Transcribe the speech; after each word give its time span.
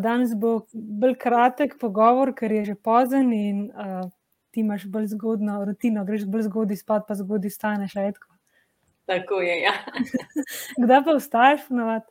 Danes 0.00 0.34
bo 0.34 0.60
bolj 0.72 1.14
kratek 1.20 1.76
pogovor, 1.80 2.34
ker 2.36 2.52
je 2.52 2.64
že 2.72 2.74
pozen 2.74 3.32
in 3.32 3.68
uh, 3.70 4.08
ti 4.50 4.60
imaš 4.60 4.86
bolj 4.90 5.12
zgodno 5.14 5.60
rutino, 5.64 6.04
greš 6.04 6.26
bolj 6.26 6.48
zgodaj 6.48 6.80
spat, 6.82 7.06
pa 7.08 7.14
zgodaj 7.14 7.50
staneš. 7.50 7.96
Tako 9.10 9.40
je. 9.40 9.60
Ja. 9.60 9.74
Kdaj 10.82 11.04
pa 11.04 11.18
vstaješ, 11.18 11.68
ponovadi? 11.68 12.10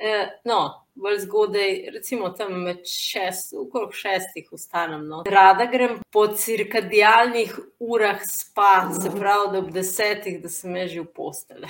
Eh, 0.00 0.28
no, 0.44 0.86
bolj 0.94 1.18
zgodaj, 1.18 1.90
recimo 1.92 2.30
tam 2.30 2.54
med 2.62 2.86
šest, 2.88 3.52
okrog 3.54 3.92
šestih 3.94 4.48
vstanem. 4.52 5.02
No. 5.08 5.22
Rada 5.26 5.66
grem 5.68 5.98
po 6.12 6.26
cirkadijalnih 6.26 7.58
urah 7.78 8.22
spat, 8.24 8.94
se 9.02 9.12
pravi, 9.12 9.52
da 9.52 9.58
ob 9.58 9.68
desetih, 9.74 10.40
da 10.42 10.48
sem 10.48 10.78
že 10.88 11.02
v 11.02 11.06
postele. 11.14 11.68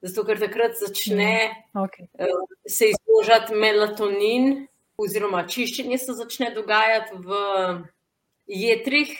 Zato, 0.00 0.24
ker 0.24 0.38
takrat 0.40 0.78
začne 0.80 1.32
mm, 1.50 1.80
okay. 1.80 2.06
uh, 2.16 2.44
se 2.64 2.88
izložati 2.94 3.54
melatonin, 3.54 4.66
oziroma 5.00 5.42
čiščenje 5.48 5.98
se 6.00 6.14
začne 6.16 6.54
dogajati 6.56 7.18
v 7.20 7.40
jedrih. 8.46 9.12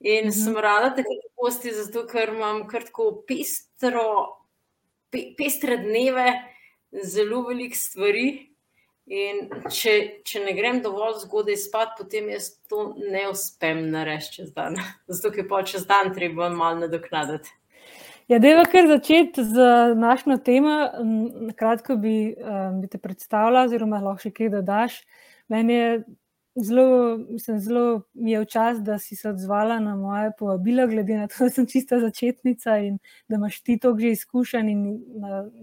In 0.00 0.24
mm 0.24 0.30
-hmm. 0.30 0.44
sem 0.44 0.56
rada 0.56 0.94
tako 0.94 1.14
posti, 1.36 1.72
zato 1.72 2.06
ker 2.06 2.28
imam 2.28 2.68
kratko 2.68 3.24
pestro, 3.26 4.36
pe, 5.10 5.34
pestre 5.38 5.76
dneve, 5.76 6.32
zelo 7.02 7.42
veliko 7.48 7.76
stvari. 7.76 8.28
In 9.08 9.48
če, 9.72 10.20
če 10.24 10.40
ne 10.44 10.52
grem 10.52 10.82
dovolj 10.84 11.22
zgodaj 11.22 11.56
spat, 11.56 11.94
potem 11.98 12.28
jaz 12.28 12.50
to 12.68 12.94
ne 12.98 13.28
uspem 13.30 13.90
narediti 13.90 14.34
čez 14.34 14.52
dan. 14.52 14.76
Zato, 15.08 15.32
ker 15.34 15.48
pa 15.48 15.62
čez 15.62 15.86
dan 15.86 16.12
treba 16.14 16.48
malo 16.48 16.84
nadoknaditi. 16.84 17.48
Ja, 18.28 18.36
Deva 18.38 18.66
kar 18.68 18.84
začeti 18.84 19.40
z 19.40 19.66
našo 19.96 20.36
temo. 20.44 20.74
Na 21.48 21.54
kratko 21.56 21.96
bi, 21.96 22.34
um, 22.36 22.82
bi 22.82 22.88
te 22.92 23.00
predstavila, 23.00 23.62
oziroma 23.64 24.02
lahko 24.04 24.26
še 24.26 24.32
kaj 24.36 24.50
dodaš. 24.52 24.98
Meni 25.48 25.78
je 25.78 25.94
zelo, 26.68 26.84
mislim, 27.30 27.56
zelo 27.64 27.84
mi 28.12 28.34
je 28.34 28.42
včas, 28.44 28.82
da 28.84 28.98
si 29.00 29.16
se 29.16 29.30
odzvala 29.30 29.78
na 29.80 29.96
moje 29.96 30.34
povabilo, 30.38 30.84
glede 30.92 31.16
na 31.16 31.30
to, 31.32 31.46
da 31.46 31.50
sem 31.56 31.66
čista 31.72 32.02
začetnica 32.04 32.76
in 32.84 33.00
da 33.28 33.40
imaš 33.40 33.62
ti 33.64 33.78
to 33.80 33.94
že 33.96 34.12
izkušen 34.18 34.68
in 34.68 34.84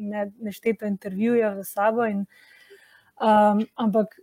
ne, 0.09 0.32
nešteto 0.42 0.89
intervjuje 0.89 1.56
za 1.61 1.64
sabo. 1.64 2.09
In, 2.09 2.26
um, 3.22 3.61
ampak 3.76 4.17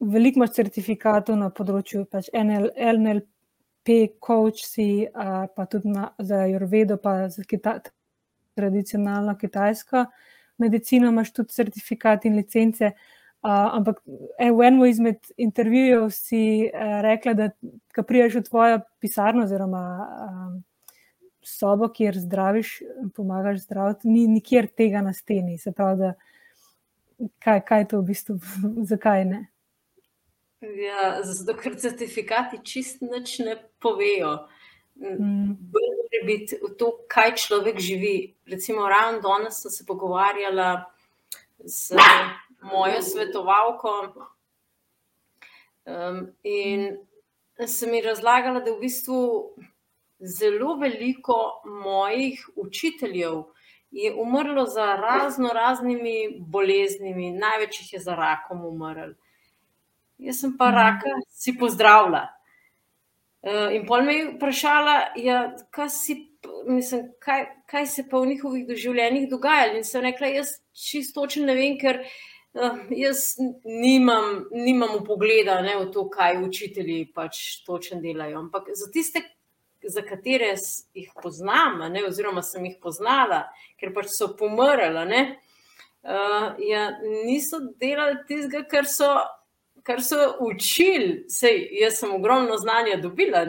veliko 0.00 0.42
imaš 0.42 0.58
certifikatov 0.58 1.38
na 1.38 1.54
področju 1.54 2.08
pač 2.10 2.34
NL, 2.34 2.72
NLP. 2.74 3.30
P-coach 3.84 4.64
si, 4.66 5.06
pa 5.56 5.66
tudi 5.66 5.88
na, 5.88 6.10
za 6.18 6.44
Jurvedo, 6.46 6.98
pa 7.00 7.28
za 7.28 7.44
kita, 7.48 7.78
tradicionalno 8.54 9.36
kitajsko 9.38 10.04
medicino, 10.60 11.08
imaš 11.08 11.32
tudi 11.32 11.52
certifikat 11.52 12.24
in 12.24 12.36
licence. 12.36 12.92
Uh, 13.40 13.50
ampak 13.72 14.02
e, 14.36 14.50
v 14.52 14.64
enem 14.68 14.82
izmed 14.84 15.30
intervjujev 15.40 16.10
si 16.12 16.68
uh, 16.68 16.98
rekla, 17.00 17.32
da 17.34 17.46
ko 17.96 18.02
priješ 18.04 18.34
v 18.36 18.42
tvojo 18.44 18.80
pisarno 19.00 19.46
oziroma 19.46 19.84
um, 20.26 20.58
sobo, 21.40 21.88
kjer 21.88 22.18
zdraviš, 22.20 22.74
pomagaš 23.16 23.62
zdraviti, 23.62 24.12
ni 24.12 24.26
nikjer 24.28 24.68
tega 24.76 25.00
na 25.00 25.14
steni. 25.16 25.56
Se 25.58 25.72
pravi, 25.72 26.02
da 26.02 27.30
kaj, 27.40 27.62
kaj 27.64 27.80
je 27.80 27.88
to 27.94 28.02
v 28.02 28.08
bistvu, 28.12 28.36
zakaj 28.92 29.24
ne? 29.24 29.40
Ja, 30.60 31.22
zato, 31.22 31.54
ker 31.56 31.76
certifikati 31.80 32.58
čist 32.64 33.00
nič 33.00 33.38
ne 33.40 33.56
povejo. 33.80 34.34
Mm. 35.00 35.54
Bolje 35.72 36.20
biti 36.26 36.58
v 36.60 36.74
to, 36.76 36.90
kaj 37.08 37.38
človek 37.40 37.80
živi. 37.80 38.34
Recimo, 38.46 38.88
ravno 38.88 39.22
danes 39.24 39.62
sem 39.62 39.72
se 39.72 39.86
pogovarjala 39.88 40.84
z 41.64 41.96
mojo 42.62 43.00
svetovalko 43.02 43.94
um, 45.84 46.26
in 46.44 46.98
sem 47.66 47.94
ji 47.94 48.02
razlagala, 48.04 48.60
da 48.60 48.72
v 48.72 48.84
bistvu 48.84 49.20
zelo 50.20 50.76
veliko 50.76 51.62
mojih 51.64 52.44
učiteljev 52.56 53.42
je 53.90 54.12
umrlo 54.14 54.66
za 54.66 54.92
razno 55.00 55.48
raznimi 55.56 56.36
boleznimi, 56.38 57.32
največ 57.32 57.80
jih 57.80 57.92
je 57.92 58.00
za 58.00 58.14
rakom 58.14 58.64
umrl 58.64 59.16
jaz 60.20 60.40
sem 60.40 60.56
pa 60.58 60.68
mhm. 60.68 60.76
raka, 60.76 61.14
si 61.28 61.56
pozdravila. 61.58 62.28
Uh, 63.40 63.72
in 63.72 63.86
pol 63.88 64.02
me 64.04 64.14
je 64.14 64.24
vprašala, 64.34 64.94
ja, 65.16 65.38
kaj, 65.72 65.88
si, 65.88 66.16
mislim, 66.68 67.06
kaj, 67.24 67.46
kaj 67.66 67.86
se 67.86 68.04
pa 68.10 68.20
v 68.20 68.34
njihovih 68.34 68.66
doživljenjih 68.68 69.30
dogaja. 69.30 69.70
In 69.76 69.84
sem 69.84 70.04
rekla, 70.04 70.28
jaz 70.28 70.58
čisto 70.76 71.22
točno 71.22 71.46
ne 71.48 71.54
vem, 71.56 71.78
ker 71.80 72.02
uh, 72.04 72.76
jaz 72.92 73.38
nimam, 73.64 74.44
nimam 74.52 75.00
pogleda 75.06 75.62
ne, 75.64 75.78
v 75.80 75.88
to, 75.94 76.04
kaj 76.12 76.42
učitelji 76.44 77.06
pač 77.16 77.62
točno 77.64 78.02
delajo. 78.04 78.44
Ampak 78.44 78.68
za 78.76 78.90
tiste, 78.92 79.24
za 79.88 80.04
katere 80.04 80.52
jih 80.92 81.08
poznam, 81.22 81.80
ne, 81.88 82.04
oziroma 82.10 82.44
sem 82.44 82.68
jih 82.68 82.76
poznala, 82.82 83.46
ker 83.80 83.96
pač 83.96 84.12
so 84.12 84.34
pomrli, 84.36 85.24
uh, 86.04 86.60
ja, 86.60 86.90
niso 87.24 87.64
delali 87.80 88.20
tistega, 88.28 88.66
kar 88.68 88.84
so 88.84 89.14
kar 89.90 90.02
so 90.02 90.34
učili, 90.40 91.24
sej, 91.28 91.64
jaz 91.80 91.98
sem 91.98 92.14
ogromno 92.14 92.56
znanja 92.58 93.00
dobila, 93.02 93.42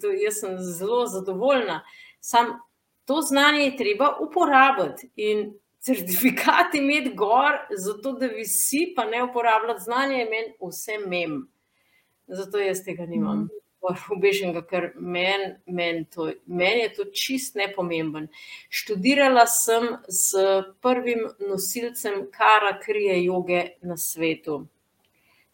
to, 0.00 0.12
jaz 0.16 0.40
sem 0.40 0.56
zelo 0.58 1.06
zadovoljna. 1.06 1.82
Sam 2.20 2.54
to 3.04 3.20
znanje 3.20 3.64
je 3.64 3.76
treba 3.76 4.16
uporabiti 4.20 5.10
in 5.16 5.52
certifikat 5.78 6.74
imeti 6.74 7.14
gor, 7.14 7.58
zato 7.76 8.12
da 8.12 8.26
visi, 8.26 8.92
pa 8.96 9.04
ne 9.04 9.24
uporabljati 9.24 9.82
znanje, 9.82 10.16
je 10.16 10.30
meni 10.30 10.54
vse 10.60 10.98
mem. 11.06 11.48
Zato 12.26 12.58
jaz 12.58 12.84
tega 12.84 13.06
nimam. 13.06 13.38
Mm. 13.38 13.48
Ubežen, 14.14 14.54
ker 14.70 14.92
meni 14.96 15.56
men 15.66 16.04
men 16.46 16.78
je 16.78 16.92
to 16.94 17.04
čist 17.10 17.56
nepomemben. 17.58 18.28
Študirala 18.70 19.42
sem 19.50 19.88
s 20.08 20.38
prvim 20.80 21.26
nosilcem 21.48 22.28
kara 22.30 22.78
krije 22.78 23.24
joge 23.24 23.64
na 23.82 23.96
svetu. 23.96 24.66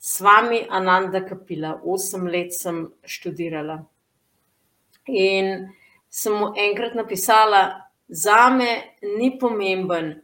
S 0.01 0.21
vami, 0.21 0.67
Ananda 0.69 1.25
Kapila, 1.27 1.81
osem 1.85 2.27
let 2.27 2.55
sem 2.55 2.87
študirala. 3.05 3.81
In 5.09 5.69
sem 6.09 6.35
mu 6.39 6.53
enkrat 6.57 6.95
napisala, 6.95 7.91
za 8.09 8.49
me 8.51 8.95
ni 9.19 9.39
pomemben, 9.39 10.23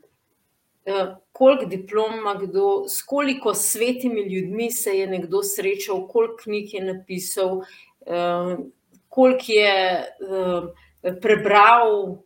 eh, 0.86 1.16
koliko 1.32 1.66
diplom 1.66 2.18
ima 2.18 2.34
kdo, 2.34 2.84
s 2.88 3.02
koliko 3.02 3.54
svetimi 3.54 4.22
ljudmi 4.22 4.70
se 4.70 4.98
je 4.98 5.06
nekdo 5.06 5.42
srečal, 5.42 6.08
koliko 6.08 6.36
knjig 6.44 6.74
je 6.74 6.84
napisal, 6.84 7.62
eh, 8.06 8.56
koliko 9.08 9.52
je 9.52 9.74
eh, 9.98 11.18
prebral 11.20 12.16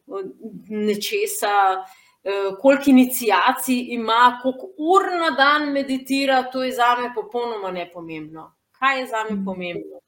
nečesa. 0.68 1.84
Eh, 2.28 2.56
koliko 2.60 2.82
inicijacij 2.86 3.86
ima, 3.88 4.38
koliko 4.42 4.66
ur 4.76 5.02
na 5.20 5.30
dan 5.30 5.72
meditira, 5.72 6.42
to 6.42 6.64
je 6.64 6.72
za 6.72 6.96
me 7.00 7.14
popolnoma 7.14 7.70
nepomembno. 7.70 8.52
Kaj 8.72 9.00
je 9.00 9.06
za 9.06 9.24
me 9.30 9.44
pomembno? 9.44 10.00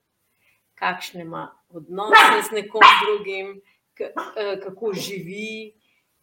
Kakšne 0.75 1.23
ima 1.23 1.47
odnose 1.69 2.43
z 2.49 2.55
nekom 2.55 2.83
drugim, 3.05 3.61
eh, 4.01 4.61
kako 4.61 4.93
živi, 4.93 5.73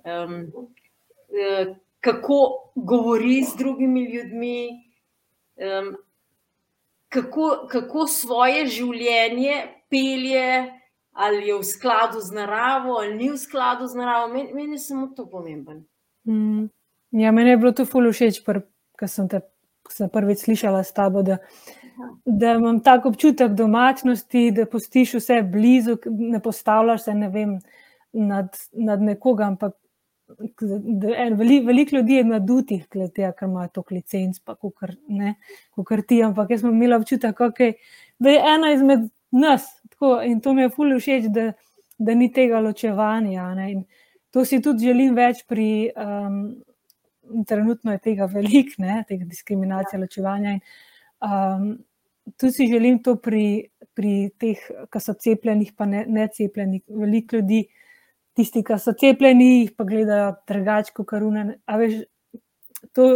eh, 0.03 1.73
kako 1.99 2.71
govori 2.75 3.43
z 3.43 3.57
drugimi 3.57 4.03
ljudmi, 4.13 4.69
kako, 7.09 7.67
kako 7.71 8.07
svoje 8.07 8.65
življenje 8.65 9.67
pelje 9.89 10.76
ali 11.17 11.47
je 11.47 11.57
v 11.57 11.65
skladu 11.65 12.21
z 12.21 12.31
naravo, 12.31 12.99
ali 13.01 13.15
ni 13.17 13.29
v 13.33 13.37
skladu 13.41 13.87
z 13.89 13.97
naravo. 13.97 14.27
Meni, 14.33 14.53
meni 14.53 14.77
je 14.77 14.85
samo 14.85 15.07
to 15.17 15.25
pomemben. 15.25 15.85
Mm. 16.27 16.69
Ja, 17.11 17.31
meni 17.31 17.49
je 17.49 17.57
bilo 17.57 17.71
to 17.73 17.85
fully 17.89 18.13
všeč, 18.13 18.43
ker 18.45 19.09
sem 19.09 19.29
te 19.31 19.41
sem 19.91 20.09
prvič 20.11 20.43
slišala 20.45 20.83
s 20.83 20.93
tabo. 20.93 21.23
Da, 21.23 21.37
da 22.25 22.53
imam 22.59 22.79
tako 22.83 23.09
občutek 23.13 23.55
domačnosti, 23.57 24.51
da 24.51 24.67
postiš 24.69 25.17
vse 25.21 25.41
blizu, 25.51 25.97
ne 26.05 26.41
postavljaš 26.43 27.07
se 27.07 27.13
ne 27.13 27.29
vem, 27.29 27.57
nad, 28.11 28.55
nad 28.73 29.01
nekoga. 29.01 29.47
Ampak 29.47 29.75
veliko 31.37 31.65
velik 31.67 31.91
ljudi 31.91 32.19
je 32.19 32.23
nadutih, 32.23 32.87
glede 32.91 33.31
ker 33.39 33.47
imajo 33.47 33.69
to 33.73 33.83
licenc, 33.91 34.39
pa 34.43 34.55
kar 35.85 36.01
ti. 36.01 36.23
Ampak 36.23 36.51
jaz 36.51 36.61
sem 36.61 36.73
imela 36.73 36.99
občutek, 36.99 37.39
okay, 37.39 37.77
da 38.19 38.29
je 38.29 38.43
ena 38.55 38.73
izmed 38.73 39.09
nas, 39.31 39.67
Tako, 39.97 40.21
in 40.21 40.41
to 40.41 40.53
mi 40.53 40.61
je 40.61 40.69
fully 40.69 40.99
všeč, 41.01 41.31
da, 41.33 41.51
da 41.97 42.13
ni 42.13 42.29
tega 42.31 42.59
ločevanja. 42.61 43.49
To 44.29 44.45
si 44.45 44.61
tudi 44.61 44.85
želim 44.85 45.15
več 45.17 45.41
pri, 45.49 45.89
um, 45.97 46.41
trenutno 47.49 47.95
je 47.95 48.03
tega 48.03 48.27
veliko, 48.29 48.83
tega 49.09 49.25
diskriminacije, 49.25 49.99
ločevanja. 49.99 50.53
In, 50.53 50.61
um, 51.25 51.71
tu 52.37 52.51
si 52.51 52.67
želim 52.69 53.01
to 53.03 53.15
pri, 53.15 53.71
pri 53.97 54.29
teh, 54.37 54.61
ki 54.93 55.01
so 55.01 55.17
cepljeni, 55.17 55.71
pa 55.77 55.89
ne, 55.89 56.05
ne 56.05 56.27
cepljeni. 56.33 56.83
Veliko 56.93 57.41
ljudi, 57.41 57.63
tisti, 58.37 58.61
ki 58.63 58.77
so 58.77 58.93
cepljeni, 58.93 59.71
pa 59.73 59.87
gledajo 59.87 60.35
drugače 60.47 60.93
kot 60.93 61.09
karune. 61.09 61.57
To, 62.93 63.09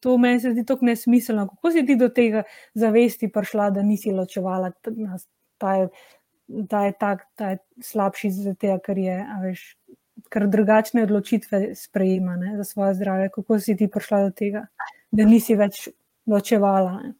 to 0.00 0.16
meni 0.18 0.40
se 0.40 0.54
zdi 0.54 0.64
tako 0.66 0.86
nesmiselno. 0.86 1.48
Kako 1.48 1.74
si 1.74 1.82
ti 1.86 1.98
do 1.98 2.08
tega 2.14 2.44
zavesti 2.74 3.32
prišla, 3.32 3.70
da 3.74 3.82
nisi 3.82 4.14
ločevala, 4.14 4.70
da 5.60 5.74
je, 5.74 5.88
je, 6.86 6.92
tak, 6.98 7.26
je 7.38 7.58
slabši 7.82 8.30
tega, 8.58 8.78
ker 8.82 8.98
je, 8.98 9.16
veš, 9.44 9.62
ker 10.30 10.46
drugačne 10.50 11.04
odločitve 11.06 11.74
sprejema 11.78 12.36
ne, 12.36 12.56
za 12.56 12.64
svoje 12.64 12.94
zdravje. 12.94 13.30
Kako 13.34 13.58
si 13.58 13.76
ti 13.76 13.88
prišla 13.88 14.22
do 14.28 14.30
tega, 14.34 14.66
da 15.10 15.26
nisi 15.26 15.56
več 15.58 15.88
ločevala? 16.26 17.00
Ne? 17.02 17.12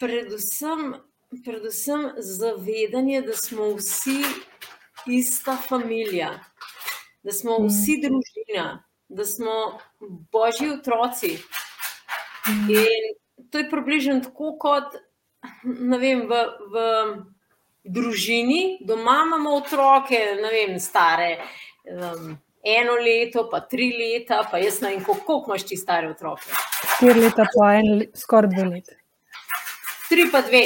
Predvsem, 0.00 0.96
predvsem 1.44 2.10
zavedanje, 2.18 3.22
da 3.28 3.36
smo 3.38 3.70
vsi 3.78 4.18
ista 5.06 5.56
družina, 5.68 6.32
da 7.22 7.32
smo 7.32 7.58
mm. 7.60 7.68
vsi 7.68 8.00
družina, 8.02 8.66
da 9.08 9.24
smo 9.24 9.78
božji 10.32 10.70
otroci. 10.74 11.36
Mm. 12.48 12.70
In 12.74 13.48
to 13.50 13.62
je 13.62 13.70
približno 13.70 14.20
tako, 14.20 14.56
kot 14.60 14.96
vem, 16.00 16.24
v, 16.28 16.40
v 16.72 16.84
družini, 17.84 18.78
doma 18.86 19.22
imamo 19.26 19.56
otroke, 19.58 20.18
ne 20.40 20.50
vem, 20.52 20.78
stare. 20.80 21.38
Um, 21.84 22.34
Eno 22.64 22.94
leto, 22.96 23.42
pa 23.52 23.60
tri 23.60 23.90
leta, 23.92 24.38
pa 24.50 24.56
jaz 24.56 24.78
ne 24.80 24.94
vem, 24.94 25.02
koliko 25.04 25.42
imaš 25.50 25.66
ti 25.68 25.76
stare 25.76 26.08
otroke. 26.08 26.48
Štiri 26.94 27.26
leta, 27.26 27.44
pa 27.52 27.74
en, 27.76 28.06
skoraj 28.16 28.54
dve 28.54 28.64
leti. 28.70 28.96
Tri 30.08 30.24
pa 30.32 30.40
dve. 30.46 30.62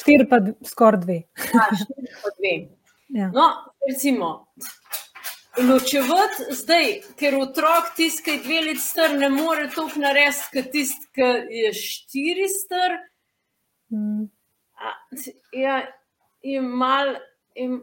Štiri 0.00 0.24
pa 0.30 0.40
skoraj 0.64 1.02
dve. 1.02 1.18
A, 1.36 1.66
štiri 1.76 2.16
pa 2.22 2.32
dve. 2.38 2.54
Ja. 3.18 3.28
No, 3.36 3.50
recimo, 3.84 4.30
ločevati 5.60 6.56
zdaj, 6.56 6.88
ker 7.20 7.36
otrok 7.36 7.92
tisti, 7.98 8.24
ki 8.24 8.38
je 8.38 8.42
dve 8.46 8.62
leti 8.70 8.84
star, 8.86 9.12
ne 9.20 9.28
more 9.28 9.68
toliko 9.76 10.00
narediti, 10.06 10.48
kot 10.56 10.72
tisti, 10.72 11.10
ki 11.20 11.30
je 11.60 11.74
štiri 11.82 12.48
star. 12.48 12.96
Mm. 13.92 14.28
A, 14.74 14.92
ja, 15.52 15.76
in 16.42 16.70
mal, 16.70 17.16
in 17.54 17.78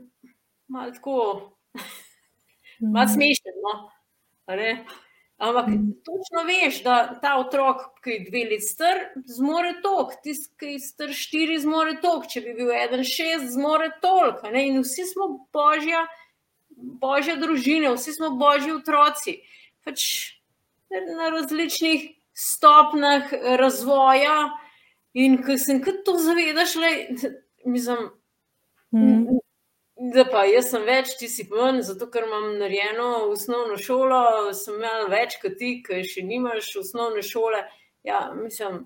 mal 0.68 0.94
tako, 0.94 1.18
mm. 2.81 2.92
mal 2.92 3.07
smešno. 3.07 3.51
No? 3.62 3.77
Ampak 5.42 5.68
mm. 5.68 5.92
točno 6.06 6.44
veš, 6.45 6.83
da 6.83 7.19
ta 7.21 7.38
otrok, 7.39 7.77
ki 8.03 8.13
je 8.13 8.25
dve 8.30 8.44
leti 8.51 8.68
star, 8.68 9.00
zmore 9.25 9.74
tok, 9.81 10.13
tisti, 10.21 10.53
ki 10.59 10.74
je 10.75 10.81
star 10.83 11.13
štiri, 11.18 11.57
zmore 11.63 11.95
tok, 12.01 12.27
če 12.30 12.44
bi 12.45 12.53
bil 12.59 12.69
eden 12.77 13.01
šest, 13.07 13.48
zmore 13.56 13.89
tolk. 14.03 14.44
In 14.45 14.77
vsi 14.83 15.07
smo 15.09 15.31
božja, 15.53 16.03
božja 16.77 17.39
družina, 17.42 17.95
vsi 17.95 18.13
smo 18.19 18.36
božji 18.38 18.75
otroci. 18.75 19.39
Pač 19.81 20.06
na 20.92 21.31
različnih 21.33 22.12
stopnjah 22.38 23.33
razvoja. 23.57 24.51
In 25.13 25.42
ko 25.44 25.58
sem 25.60 25.81
to 26.06 26.16
zavedaš, 26.18 26.75
le, 26.80 26.92
mislim, 27.66 28.10
mm. 28.96 29.42
Da, 30.02 30.24
pa 30.25 30.48
jaz 30.50 30.72
sem 30.72 30.81
več, 30.81 31.12
ti 31.19 31.28
si 31.30 31.44
manj, 31.52 31.84
zato 31.86 32.08
ker 32.10 32.24
imam 32.25 32.56
narejeno 32.58 33.28
osnovno 33.30 33.75
šolo, 33.78 34.22
sem 34.58 34.80
imel 34.80 35.12
več 35.12 35.36
kot 35.44 35.60
ti, 35.60 35.75
ki 35.86 36.00
še 36.08 36.24
nimaš 36.25 36.72
osnovne 36.81 37.22
šole. 37.22 37.60
Ja, 38.08 38.24
mislim, 38.34 38.80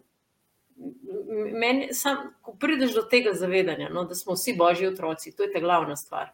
meni, 1.55 1.87
sam, 1.95 2.33
ko 2.43 2.57
prideš 2.59 2.97
do 2.97 3.05
tega 3.07 3.31
zavedanja, 3.37 3.87
no, 3.95 4.03
da 4.09 4.17
smo 4.19 4.35
vsi 4.35 4.57
božji 4.59 4.89
otroci, 4.91 5.31
to 5.31 5.47
je 5.47 5.53
ta 5.53 5.63
glavna 5.63 5.95
stvar. 5.95 6.33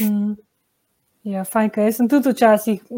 Mm. 0.00 0.38
Ja, 1.28 1.44
fajn, 1.44 1.74
kaj 1.74 1.92
sem 1.98 2.08
tudi 2.08 2.32
včasih, 2.32 2.88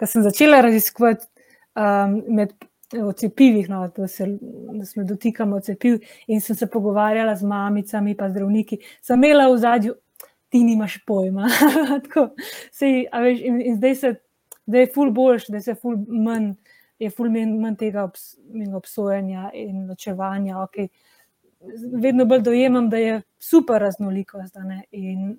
ko 0.00 0.08
sem 0.08 0.24
začela 0.24 0.62
raziskovati 0.64 1.28
um, 1.76 2.16
med 2.32 2.56
o 3.00 3.12
cepivih, 3.12 3.68
no, 3.68 3.88
da, 3.96 4.08
se, 4.08 4.38
da 4.72 4.84
se 4.84 5.04
dotikamo 5.04 5.60
cepiv. 5.60 6.00
In 6.26 6.40
sem 6.40 6.56
se 6.56 6.66
pogovarjala 6.66 7.36
z 7.36 7.42
mamicami, 7.42 8.16
pa 8.16 8.30
zdravniki. 8.30 8.78
Sem 9.00 9.24
imela 9.24 9.48
v 9.52 9.58
zadju, 9.58 9.94
ti 10.48 10.64
nimaš 10.64 10.98
pojma. 11.06 11.48
Tako, 12.04 12.28
sej, 12.72 13.06
veš, 13.12 13.40
in, 13.40 13.60
in 13.60 13.76
zdaj 13.76 13.94
se, 13.94 14.14
da 14.66 14.78
je 14.78 14.90
ful 14.94 15.10
boljš, 15.10 15.48
da 15.48 15.60
se 15.60 15.74
ful 15.74 15.96
manj, 16.08 16.52
je 16.98 17.10
ful 17.10 17.30
manj, 17.32 17.76
tega 17.80 18.04
obs, 18.04 18.34
obsojanja 18.76 19.50
in 19.54 19.86
ločevanja. 19.88 20.60
Okay. 20.66 20.88
Vedno 22.02 22.26
bolj 22.26 22.42
dojemam, 22.42 22.90
da 22.90 23.00
je 23.00 23.22
super 23.38 23.80
raznolikost. 23.80 24.56
In, 24.90 25.36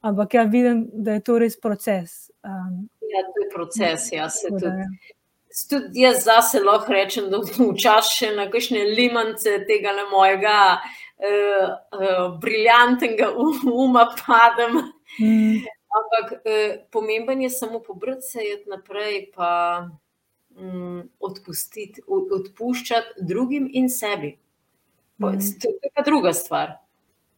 ampak 0.00 0.34
ja, 0.34 0.42
vidim, 0.42 0.86
da 0.92 1.18
je 1.18 1.20
to 1.20 1.38
res 1.38 1.60
proces. 1.60 2.30
Um, 2.42 2.88
ja, 3.12 3.26
to 3.28 3.44
je 3.44 3.50
proces, 3.54 4.12
ja, 4.12 4.30
se 4.30 4.48
tudi. 4.48 4.66
Ja 4.66 5.20
tudi 5.68 6.00
jaz 6.00 6.24
zase 6.24 6.60
lahko 6.60 6.92
rečem, 6.92 7.28
da 7.30 7.40
včasih 7.42 8.16
še 8.16 8.30
na 8.36 8.48
kakšne 8.50 8.84
limance 8.96 9.56
tega 9.68 9.92
le 9.96 10.06
mojega 10.10 10.56
uh, 10.78 11.68
uh, 11.98 12.26
briljantnega 12.42 13.32
uma 13.36 14.06
padem. 14.16 14.80
Mm. 15.20 15.62
Ampak 15.92 16.32
uh, 16.38 16.78
pomemben 16.90 17.42
je 17.44 17.50
samo 17.50 17.82
pobrati 17.84 18.22
se 18.22 18.46
naprej, 18.66 19.26
pa 19.36 19.50
um, 20.56 21.02
odpustiti, 21.20 22.04
odpuščati 22.08 23.26
drugim 23.28 23.68
in 23.72 23.90
sebi. 23.92 24.36
Mm. 25.20 25.38
To 25.62 25.76
je 25.76 25.92
pa 25.94 26.02
druga 26.06 26.32
stvar. 26.32 26.78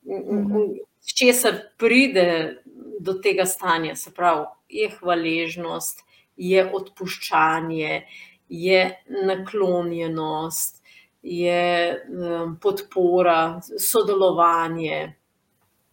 Mm. 0.06 0.78
Česar 1.04 1.58
pride 1.76 2.62
do 3.00 3.18
tega 3.20 3.44
stanja, 3.46 3.96
se 3.96 4.10
pravi, 4.14 4.46
je 4.68 4.88
hvaležnost, 4.88 6.00
je 6.36 6.64
odpuščanje, 6.74 8.02
je 8.48 8.80
naklonjenost, 9.26 10.82
je 11.22 11.64
um, 12.08 12.56
podpora, 12.60 13.60
sodelovanje. 13.78 15.14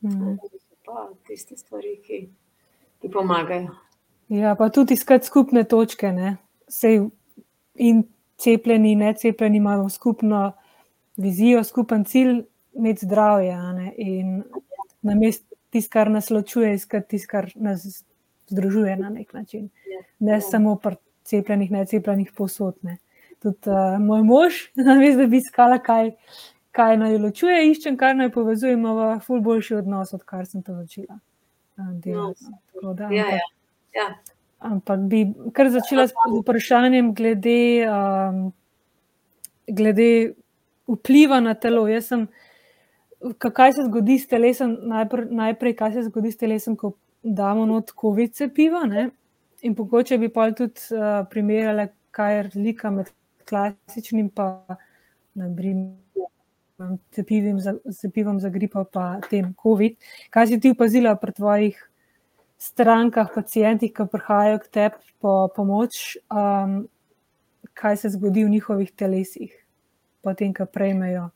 Mm. 0.01 0.35
Pa 0.85 1.07
tiste 1.27 1.55
stvari, 1.57 1.95
ki, 2.03 2.25
ki 3.01 3.11
pomagajo. 3.11 3.75
Ja, 4.31 4.55
pa 4.55 4.69
tudi 4.69 4.93
iskati 4.93 5.27
skupne 5.27 5.63
točke. 5.63 6.11
Sej 6.71 7.01
in 7.75 8.03
cepljeni, 8.41 8.91
in 8.91 8.99
necepljeni 8.99 9.57
imamo 9.57 9.89
skupno 9.89 10.51
vizijo, 11.17 11.63
skupen 11.63 12.05
cilj, 12.05 12.41
imeti 12.73 13.05
zdravje. 13.05 13.57
In 13.97 14.43
na 15.01 15.15
mestu 15.15 15.55
tisto, 15.69 15.91
kar 15.93 16.11
nas 16.11 16.29
ločuje, 16.29 16.73
iskati 16.75 17.07
tisto, 17.15 17.31
kar 17.31 17.51
nas 17.55 18.03
združuje 18.51 18.97
na 18.99 19.09
nek 19.09 19.33
način. 19.33 19.69
Ne 20.19 20.37
ja. 20.37 20.41
samo 20.41 20.75
pri 20.75 20.95
cepljenih, 21.23 21.71
ne 21.71 21.85
cepljenih 21.85 22.31
posodne. 22.37 22.97
Tudi 23.41 23.69
uh, 23.69 23.97
moj 23.99 24.23
mož, 24.23 24.53
namesto 24.75 25.17
da 25.23 25.27
bi 25.27 25.39
iskala, 25.41 25.79
kaj, 25.81 26.11
kaj 26.75 26.97
naj 27.01 27.17
ločuje, 27.17 27.63
iščem, 27.71 27.97
kar 27.97 28.15
naj 28.15 28.29
povezuje, 28.35 28.75
ima 28.77 29.19
ful 29.25 29.41
boljši 29.41 29.79
odnos, 29.81 30.13
odkar 30.17 30.45
sem 30.45 30.63
to 30.65 30.75
začela. 30.77 31.17
Uh, 31.77 31.89
delati, 32.03 32.51
no, 32.83 32.93
da, 32.93 33.09
ja, 33.13 33.25
ampak, 33.25 33.41
ja. 33.95 34.03
Ja. 34.03 34.07
ampak 34.71 35.07
bi 35.09 35.23
kar 35.57 35.71
začela 35.73 36.07
s 36.07 36.13
vprašanjem 36.41 37.13
glede, 37.17 37.87
um, 37.89 38.45
glede 39.67 40.11
vpliva 40.91 41.41
na 41.41 41.55
telo. 41.55 41.87
Jaz 41.89 42.11
sem. 42.13 42.29
Kaj 43.37 43.75
se 43.77 43.83
zgodi 43.85 44.15
s 44.17 44.25
telesom, 44.25 44.71
najprej, 44.89 45.27
najprej 45.37 45.75
kaj 45.77 45.91
se 45.93 46.07
zgodi 46.07 46.31
s 46.33 46.39
telesom, 46.41 46.73
ko 46.73 46.95
damo 47.23 47.65
not 47.65 47.91
COVID 48.01 48.33
cepiva. 48.33 48.85
Ne? 48.85 49.09
In 49.61 49.75
pogoče 49.75 50.17
bi 50.17 50.29
pa 50.29 50.51
tudi 50.51 50.81
uh, 50.95 51.21
primerjali, 51.29 51.87
kaj 52.11 52.35
je 52.35 52.43
razlika 52.43 52.91
med 52.91 53.11
klasičnim 53.49 54.31
in 55.35 55.97
cepivom 57.11 57.59
za, 57.59 57.75
cepivom 58.01 58.39
za 58.39 58.49
gripo, 58.49 58.83
pa 58.83 59.19
tem 59.29 59.53
COVID. 59.63 59.95
Kaj 60.29 60.47
si 60.47 60.59
ti 60.59 60.71
opazila 60.71 61.15
pri 61.15 61.31
tvojih 61.31 61.89
strankah, 62.57 63.29
pacijentih, 63.35 63.93
ki 63.93 64.05
prihajajo 64.11 64.59
k 64.59 64.67
tebi 64.67 65.13
po 65.21 65.49
pomoč, 65.55 66.17
um, 66.29 66.87
kaj 67.73 67.97
se 67.97 68.09
zgodi 68.09 68.45
v 68.45 68.49
njihovih 68.49 68.91
telesih, 68.91 69.53
potem, 70.21 70.53
ko 70.53 70.65
prejmejo 70.65 71.29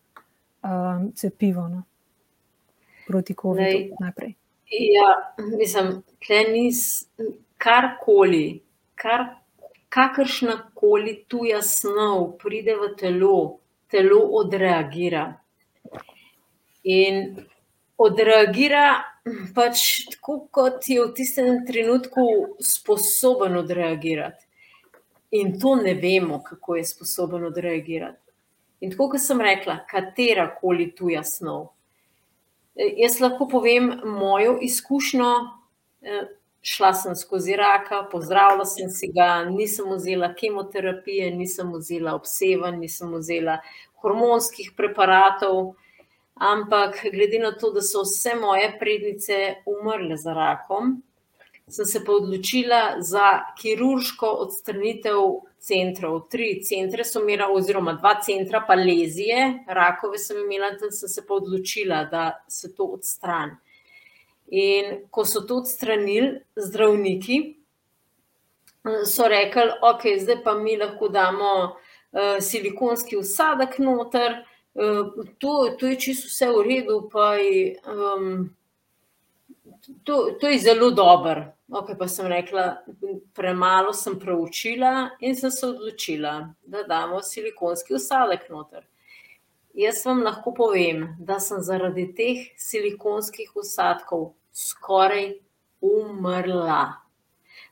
um, 0.62 1.12
cepivo 1.16 1.68
no? 1.68 1.84
proti 3.08 3.34
COVID-u 3.34 4.02
najprej. 4.02 4.36
Ja, 4.70 5.34
mislim, 5.58 6.04
da 6.28 6.52
ni 6.52 6.72
karkoli, 7.58 8.62
kar, 8.96 9.26
kakršna 9.90 10.72
koli 10.74 11.26
tuja 11.28 11.62
snov 11.62 12.38
pride 12.38 12.76
v 12.76 12.96
telo, 12.98 13.60
telo 13.92 14.20
odreagira. 14.42 15.26
In 16.84 17.38
odreagira 17.98 18.88
pač 19.56 19.86
tako, 20.12 20.40
kot 20.52 20.90
je 20.90 21.00
v 21.02 21.14
tistem 21.18 21.62
trenutku 21.66 22.26
sposoben 22.62 23.58
odreagirati. 23.58 24.44
In 25.32 25.56
to 25.60 25.76
ne 25.76 25.94
vemo, 25.94 26.42
kako 26.44 26.76
je 26.76 26.86
sposoben 26.86 27.46
odreagirati. 27.46 28.22
In 28.82 28.92
tako, 28.92 29.10
kot 29.16 29.22
sem 29.22 29.42
rekla, 29.42 29.80
katera 29.90 30.50
koli 30.60 30.92
tuja 30.96 31.24
snov. 31.24 31.75
Jaz 32.76 33.20
lahko 33.20 33.48
povem 33.48 34.02
mojo 34.04 34.58
izkušnjo. 34.62 35.32
Eh, 36.02 36.28
šla 36.62 36.94
sem 36.94 37.16
skozi 37.16 37.56
raka, 37.56 38.04
pozdravila 38.12 38.66
sem 38.66 38.90
si 38.90 39.12
ga, 39.14 39.46
nisem 39.46 39.86
vzela 39.94 40.32
kemoterapije, 40.34 41.30
nisem 41.32 41.72
vzela 41.74 42.16
obsevanj, 42.18 42.80
nisem 42.82 43.14
vzela 43.14 43.60
hormonskih 44.02 44.72
preparatov. 44.78 45.76
Ampak, 46.36 47.00
glede 47.14 47.40
na 47.40 47.54
to, 47.56 47.72
da 47.72 47.82
so 47.82 48.04
vse 48.04 48.36
moje 48.36 48.74
prednice 48.80 49.38
umrle 49.66 50.18
za 50.18 50.34
rakom, 50.34 50.98
sem 51.70 51.86
se 51.86 52.04
pa 52.06 52.12
odločila 52.12 52.82
za 53.00 53.30
kirurško 53.62 54.28
odstranitev 54.28 55.22
centrov. 55.66 56.28
Tri 56.30 56.62
centre 56.64 57.04
so 57.04 57.24
imela, 57.24 57.50
oziroma 57.52 57.96
dva 57.98 58.20
centra, 58.22 58.62
pa 58.68 58.78
lezije, 58.78 59.66
rakove 59.68 60.22
sem 60.22 60.44
imela, 60.46 60.72
in 60.76 60.94
sem 60.94 61.10
se 61.10 61.26
pa 61.26 61.40
odločila, 61.40 62.06
da 62.12 62.30
se 62.48 62.74
to 62.76 62.92
odstrani. 62.98 63.58
In 64.54 65.08
ko 65.10 65.26
so 65.26 65.42
to 65.42 65.64
odstranili 65.64 66.40
zdravniki, 66.56 67.40
so 69.06 69.28
rekli, 69.28 69.72
ok, 69.82 70.04
zdaj 70.22 70.44
pa 70.44 70.54
mi 70.54 70.78
lahko 70.78 71.10
damo 71.10 71.54
uh, 71.64 72.38
silikonski 72.42 73.18
usadek 73.18 73.80
noter, 73.80 74.44
uh, 74.74 75.26
to, 75.38 75.76
to 75.80 75.88
je 75.88 76.00
čisto 76.00 76.30
vse 76.30 76.52
v 76.54 76.62
redu, 76.68 77.00
pa 77.12 77.34
je, 77.42 77.80
um, 77.90 78.50
to, 80.04 80.38
to 80.40 80.48
je 80.48 80.60
zelo 80.60 80.92
dobro. 80.92 81.46
Ok, 81.70 81.96
pa 82.00 82.08
sem 82.08 82.28
rekla, 82.28 82.78
premalo 83.34 83.94
sem 83.94 84.20
preučila 84.20 85.10
in 85.20 85.36
sem 85.36 85.52
se 85.52 85.68
odločila, 85.68 86.54
da 86.62 86.84
damo 86.84 87.22
silikonski 87.22 87.96
usadek 87.98 88.50
noter. 88.50 88.86
Jaz 89.74 90.06
vam 90.06 90.22
lahko 90.24 90.54
povem, 90.54 91.08
da 91.20 91.40
sem 91.40 91.64
zaradi 91.64 92.06
teh 92.16 92.46
silikonskih 92.58 93.56
usadkov 93.60 94.30
skoraj 94.54 95.34
umrla. 95.82 97.02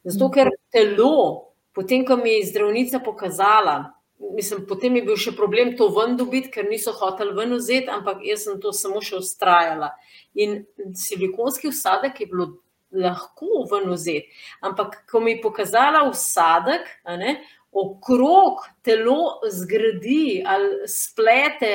Zato, 0.03 0.27
ker 0.33 0.49
telo, 0.73 1.53
potem, 1.71 2.03
ko 2.05 2.17
mi 2.17 2.33
je 2.33 2.49
zdravnica 2.49 2.99
pokazala, 2.99 3.93
mislim, 4.19 4.65
potem 4.67 4.95
je 4.95 5.05
bil 5.05 5.17
še 5.19 5.35
problem 5.37 5.73
to 5.77 5.89
ven 5.95 6.17
dobiti, 6.17 6.51
ker 6.53 6.67
niso 6.69 6.93
hoteli 6.97 7.35
ven 7.37 7.55
vzeti, 7.57 7.91
ampak 7.91 8.23
jaz 8.25 8.47
sem 8.47 8.59
to 8.61 8.73
samo 8.75 9.01
še 9.03 9.19
ustrajala. 9.21 9.93
In 10.33 10.63
silikonski 10.97 11.69
usadek 11.71 12.21
je 12.21 12.29
bilo 12.31 12.49
lahko 12.93 13.65
ven 13.71 13.89
vzeti, 13.93 14.29
ampak 14.61 15.03
ko 15.09 15.21
mi 15.23 15.35
je 15.35 15.43
pokazala 15.43 16.05
usadek, 16.09 16.85
ne, 17.19 17.39
okrog 17.73 18.61
telo 18.85 19.41
zgradi 19.49 20.43
ali 20.45 20.87
splete, 20.87 21.73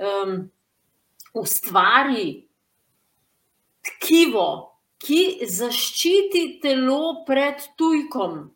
um, 0.00 0.48
ustvari 1.36 2.30
tkivo, 3.84 4.48
ki 5.00 5.46
zaščiti 5.48 6.60
telo 6.60 7.22
pred 7.28 7.62
tujkom. 7.80 8.50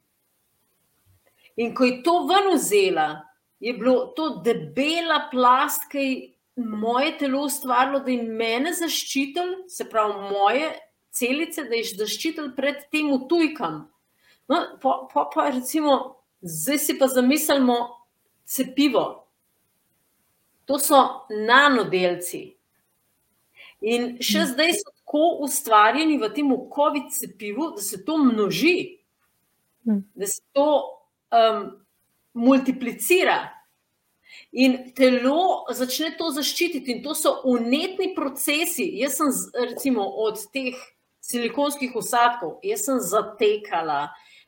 In 1.57 1.75
ko 1.75 1.87
je 1.87 2.01
to 2.03 2.25
ven 2.27 2.53
vzela, 2.55 3.23
je 3.63 3.73
bilo 3.77 4.13
to 4.17 4.41
debela 4.45 5.29
plast, 5.31 5.87
ki 5.93 6.05
je 6.05 6.65
moje 6.65 7.15
telo 7.19 7.45
ustvarilo, 7.47 8.01
da 8.05 8.11
je 8.11 8.23
mene 8.23 8.73
zaščitil, 8.75 9.55
se 9.71 9.87
pravi 9.91 10.29
moje 10.33 10.73
celice, 11.15 11.65
da 11.71 11.79
je 11.79 11.95
zaščitil 11.95 12.53
pred 12.57 12.83
tem 12.91 13.13
tujkam. 13.31 13.85
No, 14.51 14.61
pa, 14.83 14.99
pa, 15.13 15.29
pa 15.33 15.49
recimo, 15.55 16.15
Zdaj 16.45 16.79
si 16.79 16.99
pa 16.99 17.07
zamislimo 17.07 17.97
cepivo. 18.45 19.27
To 20.65 20.79
so 20.79 20.99
nanodelci. 21.31 22.43
In 23.81 24.19
še 24.21 24.43
mm. 24.43 24.51
zdaj 24.53 24.75
so 24.77 24.93
tako 24.93 25.23
ustvarjeni 25.45 26.19
v 26.21 26.29
tem 26.37 26.53
COVID 26.77 27.09
cepivu, 27.17 27.71
da 27.77 27.85
se 27.85 28.03
to 28.05 28.19
množi, 28.21 28.77
mm. 29.89 30.03
da 30.15 30.29
se 30.29 30.43
to 30.53 30.69
um, 31.35 31.67
multiplicira. 32.35 33.51
In 34.55 34.93
telo 34.95 35.67
začne 35.75 36.13
to 36.19 36.31
zaščititi, 36.35 36.97
in 36.97 37.03
to 37.03 37.15
so 37.19 37.41
unetni 37.51 38.13
procesi. 38.15 38.87
Jaz 39.01 39.19
sem, 39.19 39.33
recimo, 39.71 40.07
od 40.27 40.39
teh 40.55 40.79
silikonskih 41.25 41.95
usadkov, 41.99 42.61
jaz 42.63 42.87
sem 42.87 43.01
zatekala, 43.03 44.05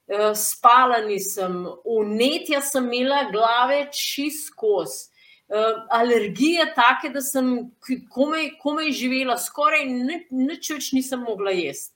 Eh, 0.09 0.35
spala 0.35 1.01
nisem, 1.03 1.67
unetja 1.85 2.61
sem 2.63 2.85
imela 2.93 3.25
glave 3.31 3.89
čist 3.93 4.53
skozi. 4.53 5.11
Uh, 5.47 5.85
alergije 5.95 6.65
take, 6.75 7.13
da 7.15 7.21
sem 7.23 7.69
komaj, 8.11 8.49
komaj 8.59 8.89
živela, 8.99 9.37
skoraj 9.39 9.85
nič 9.87 10.71
več 10.73 10.89
nisem 10.91 11.21
mogla 11.23 11.53
jesti. 11.55 11.95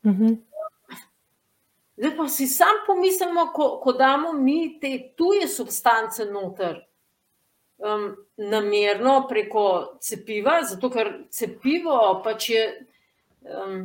Uh 0.00 0.14
mhm. 0.14 0.38
Zdaj 2.00 2.16
pa 2.16 2.28
si 2.28 2.46
sam 2.48 2.78
pomislimo, 2.86 3.50
ko, 3.52 3.80
ko 3.82 3.92
damo 3.92 4.32
mi 4.32 4.78
te 4.80 5.12
tuje 5.16 5.48
substance 5.48 6.24
noter, 6.24 6.78
um, 7.76 8.14
namerno 8.36 9.26
preko 9.28 9.98
cepiva, 10.00 10.62
zato 10.64 10.88
ker 10.90 11.10
cepivo 11.28 11.98
pač 12.24 12.48
je. 12.54 12.62
Um, 13.44 13.84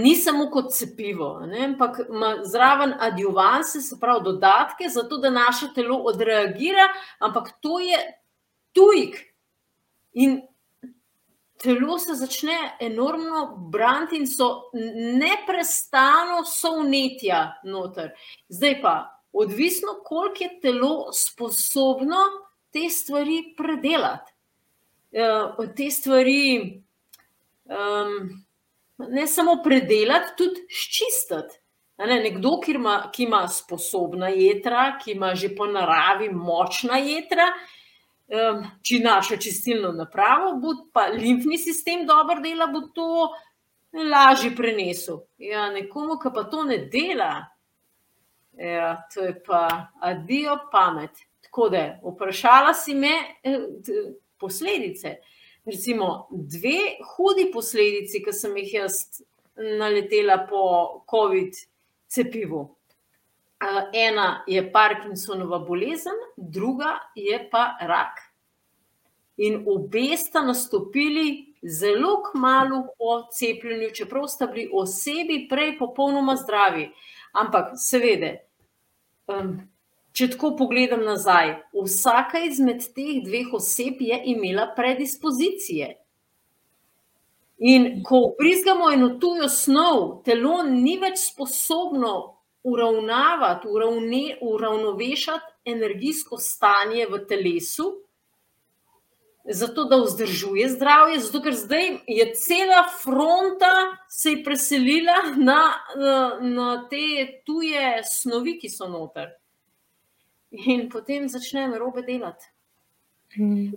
ni 0.00 0.14
samo 0.16 0.48
kot 0.52 0.72
cepivo, 0.72 1.28
ne, 1.48 1.66
ampak 1.66 2.00
ima 2.08 2.32
zraven 2.44 2.94
adjuvanse, 3.00 3.80
se 3.80 3.96
pravi 4.00 4.24
dodatke, 4.24 4.88
zato 4.88 5.16
da 5.20 5.30
naše 5.30 5.68
telo 5.74 5.96
odreagira, 6.08 6.88
ampak 7.20 7.52
to 7.60 7.78
je 7.84 8.00
tujk. 8.72 9.16
In 10.12 10.40
telo 11.58 11.98
se 11.98 12.14
začne 12.14 12.76
enormno 12.80 13.56
braniti, 13.72 14.16
in 14.16 14.26
so 14.26 14.70
neprestano 15.18 16.44
sovnetja 16.44 17.60
noter. 17.64 18.12
Zdaj 18.48 18.80
pa, 18.82 18.94
odvisno, 19.32 20.00
koliko 20.04 20.44
je 20.44 20.60
telo 20.60 21.12
sposobno 21.12 22.16
te 22.72 22.88
stvari 22.90 23.54
predelati. 23.56 24.32
Uh, 25.12 25.64
te 25.76 25.90
stvari. 25.90 26.82
Um, 27.64 28.44
ne 28.98 29.26
samo 29.26 29.60
predelati, 29.64 30.34
tudi 30.36 30.64
ščistiti. 30.68 31.60
Ne, 31.98 32.20
nekdo, 32.22 32.58
ki 32.62 32.76
ima, 32.78 32.94
ki 33.14 33.24
ima 33.26 33.42
sposobna 33.50 34.28
jedra, 34.30 34.92
ki 35.02 35.16
ima 35.16 35.32
že 35.34 35.50
po 35.56 35.66
naravi 35.66 36.28
močna 36.30 37.00
jedra, 37.02 37.48
um, 37.50 37.77
če 38.84 38.98
naša 39.00 39.38
čistilno 39.40 39.92
napravo, 39.96 40.56
bo 40.60 40.74
pa 40.92 41.06
limfni 41.12 41.58
sistem 41.58 42.06
dobro 42.06 42.42
dela, 42.44 42.66
bo 42.72 42.82
to 42.94 43.28
lažje 43.92 44.52
prenesel. 44.56 45.22
Ja, 45.40 45.70
nekomu, 45.72 46.18
ki 46.20 46.34
pa 46.34 46.44
to 46.52 46.66
ne 46.68 46.78
dela, 46.92 47.32
ja, 48.52 48.92
to 49.14 49.24
je 49.24 49.32
pa 49.46 49.64
adijo 50.04 50.58
pamet. 50.72 51.24
Tako 51.48 51.70
da, 51.72 51.86
vprašala 52.04 52.74
si 52.76 52.94
me 52.94 53.14
eh, 53.42 53.64
posledice 54.38 55.16
recimo, 55.68 56.28
dve 56.30 56.78
hudi 57.16 57.50
posledici, 57.52 58.22
ki 58.24 58.32
sem 58.32 58.56
jih 58.56 58.74
jaz 58.74 58.98
naletela 59.78 60.38
po 60.48 60.62
COVID 61.10 61.60
cepivu. 62.08 62.64
Ena 63.92 64.44
je 64.46 64.72
Parkinsonova 64.72 65.58
bolezen, 65.58 66.14
druga 66.36 66.98
je 67.14 67.48
pa 67.50 67.76
rak. 67.80 68.20
In 69.36 69.64
obe 69.66 70.16
sta 70.16 70.42
nastopili 70.42 71.54
zelo 71.62 72.22
kmalo 72.22 72.82
po 72.98 73.26
cepljenju, 73.32 73.90
čeprav 73.94 74.26
sta 74.26 74.46
bili 74.46 74.70
osebi 74.72 75.46
prej 75.50 75.78
popolnoma 75.78 76.36
zdravi. 76.36 76.88
Ampak, 77.32 77.74
seveda, 77.76 78.32
če 80.12 80.30
tako 80.30 80.54
pogledam 80.56 81.02
nazaj, 81.06 81.56
vsaka 81.74 82.42
izmed 82.46 82.82
teh 82.94 83.22
dveh 83.26 83.52
oseb 83.54 84.02
je 84.02 84.22
imela 84.34 84.70
predispozicije. 84.76 85.96
In 87.58 88.02
ko 88.06 88.36
brizgamo 88.38 88.90
eno 88.94 89.08
tujo 89.18 89.48
snov, 89.50 90.22
telo 90.22 90.62
ni 90.62 90.94
več 90.98 91.18
sposobno 91.32 92.37
uravnavati, 92.68 93.68
uravne, 93.68 94.38
uravnovešati 94.42 95.54
energijsko 95.64 96.38
stanje 96.38 97.06
v 97.10 97.24
telesu, 97.28 97.88
zato 99.44 99.84
da 99.84 99.96
vzdržuje 99.96 100.68
zdravje, 100.68 101.18
zato 101.24 101.40
ker 101.42 101.56
zdaj 101.56 101.86
je 102.06 102.26
cela 102.36 102.84
fronta 103.02 103.74
se 104.08 104.36
preselila 104.44 105.22
na, 105.36 105.62
na, 105.96 106.38
na 106.40 106.70
te 106.90 107.42
tuje 107.46 108.02
snovi, 108.04 108.58
ki 108.60 108.68
so 108.68 108.88
noter 108.88 109.32
in 110.50 110.88
potem 110.88 111.28
začnem 111.28 111.74
robe 111.74 112.02
delati. 112.02 112.44
Um, 113.38 113.72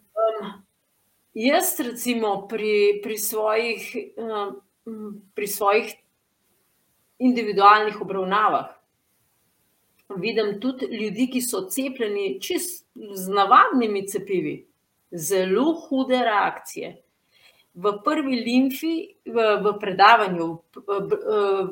jaz, 1.33 1.75
recimo, 1.79 2.48
pri, 2.48 3.01
pri, 3.03 3.17
svojih, 3.17 3.95
um, 4.17 5.21
pri 5.36 5.48
svojih 5.48 5.93
individualnih 7.19 8.01
obravnavah, 8.01 8.71
vidim 10.17 10.59
tudi 10.59 10.85
ljudi, 10.91 11.29
ki 11.31 11.41
so 11.41 11.65
cepljeni 11.69 12.39
z 13.13 13.29
navadnimi 13.29 14.07
cepivi, 14.07 14.65
zelo 15.11 15.73
hude 15.73 16.19
reakcije. 16.25 16.97
v 17.73 18.03
prvi 18.03 18.43
limfi, 18.43 19.15
v, 19.25 19.37
v 19.63 19.79
predavanju, 19.79 20.47
v 20.75 20.99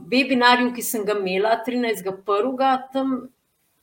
webinarju, 0.08 0.72
ki 0.72 0.84
sem 0.84 1.04
ga 1.04 1.18
imela 1.20 1.60
13.1. 1.68 2.24
tam 2.94 3.28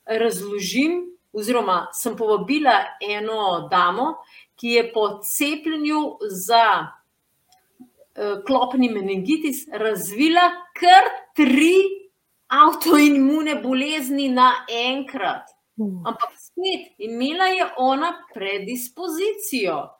razložim, 0.07 1.13
oziroma 1.37 1.91
sem 1.93 2.17
povabila 2.17 2.97
eno 3.05 3.69
damo, 3.69 4.17
ki 4.57 4.69
je 4.79 4.85
po 4.93 5.21
cepljenju 5.21 6.17
za 6.33 6.89
uh, 6.89 8.41
klopni 8.49 8.89
meningitis 8.89 9.67
razvila 9.69 10.49
kar 10.73 11.13
tri 11.37 12.06
avtoimune 12.49 13.61
bolezni 13.63 14.29
naenkrat. 14.29 15.51
Ampak 15.79 16.33
spet, 16.41 16.95
imela 16.99 17.47
je 17.53 17.67
ona 17.77 18.13
predispozicijo. 18.35 19.91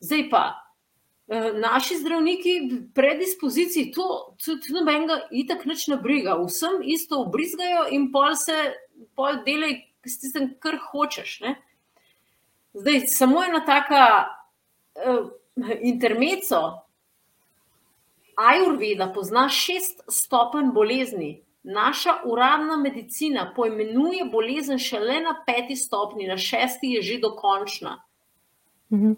Zdaj 0.00 0.26
pa, 0.30 0.42
uh, 1.26 1.46
naši 1.56 1.96
zdravniki, 1.96 2.54
predispoziciji, 2.94 3.92
to 3.92 4.36
tudi 4.44 4.74
nobenega 4.76 5.22
itak 5.30 5.64
nič 5.64 5.86
ne 5.88 5.96
briga, 5.96 6.36
vsem 6.42 6.82
isto 6.84 7.22
obrizgajo 7.24 7.86
in 7.90 8.10
pol 8.12 8.36
se, 8.36 8.74
pol 9.16 9.40
delaj 9.46 9.78
s 10.04 10.18
tistem, 10.20 10.52
kar 10.60 10.76
hočeš. 10.90 11.38
Ne? 11.46 11.56
Zdaj, 12.76 13.06
samo 13.14 13.44
ena 13.44 13.64
taka 13.64 14.04
uh, 15.00 15.30
intermeco, 15.80 16.82
Ajurveda 18.36 19.10
pozna 19.12 19.44
šest 19.52 20.00
stopenj 20.08 20.72
bolezni. 20.72 21.42
Naša 21.62 22.16
uradna 22.24 22.76
medicina 22.76 23.52
poimenuje 23.56 24.24
bolezen 24.24 24.78
šele 24.78 25.20
na 25.20 25.36
peti 25.46 25.76
stopni, 25.76 26.26
na 26.26 26.36
šesti 26.36 26.90
je 26.96 27.02
že 27.02 27.18
dokončna. 27.22 28.02
Mhm. 28.92 29.12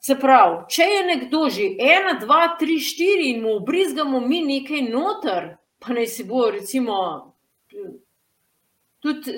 Se 0.00 0.14
pravi, 0.14 0.62
če 0.70 0.82
je 0.82 1.04
nekdo 1.04 1.48
že 1.50 1.64
ena, 1.78 2.14
dva, 2.20 2.56
tri, 2.58 2.78
štiri 2.80 3.32
in 3.34 3.42
mu 3.42 3.56
obrizgamo 3.56 4.20
mi 4.20 4.40
nekaj 4.46 4.82
noter, 4.88 5.56
pa 5.78 5.92
naj 5.92 6.06
si 6.06 6.24
bo, 6.24 6.46
recimo, 6.50 6.94
tudi, 9.02 9.34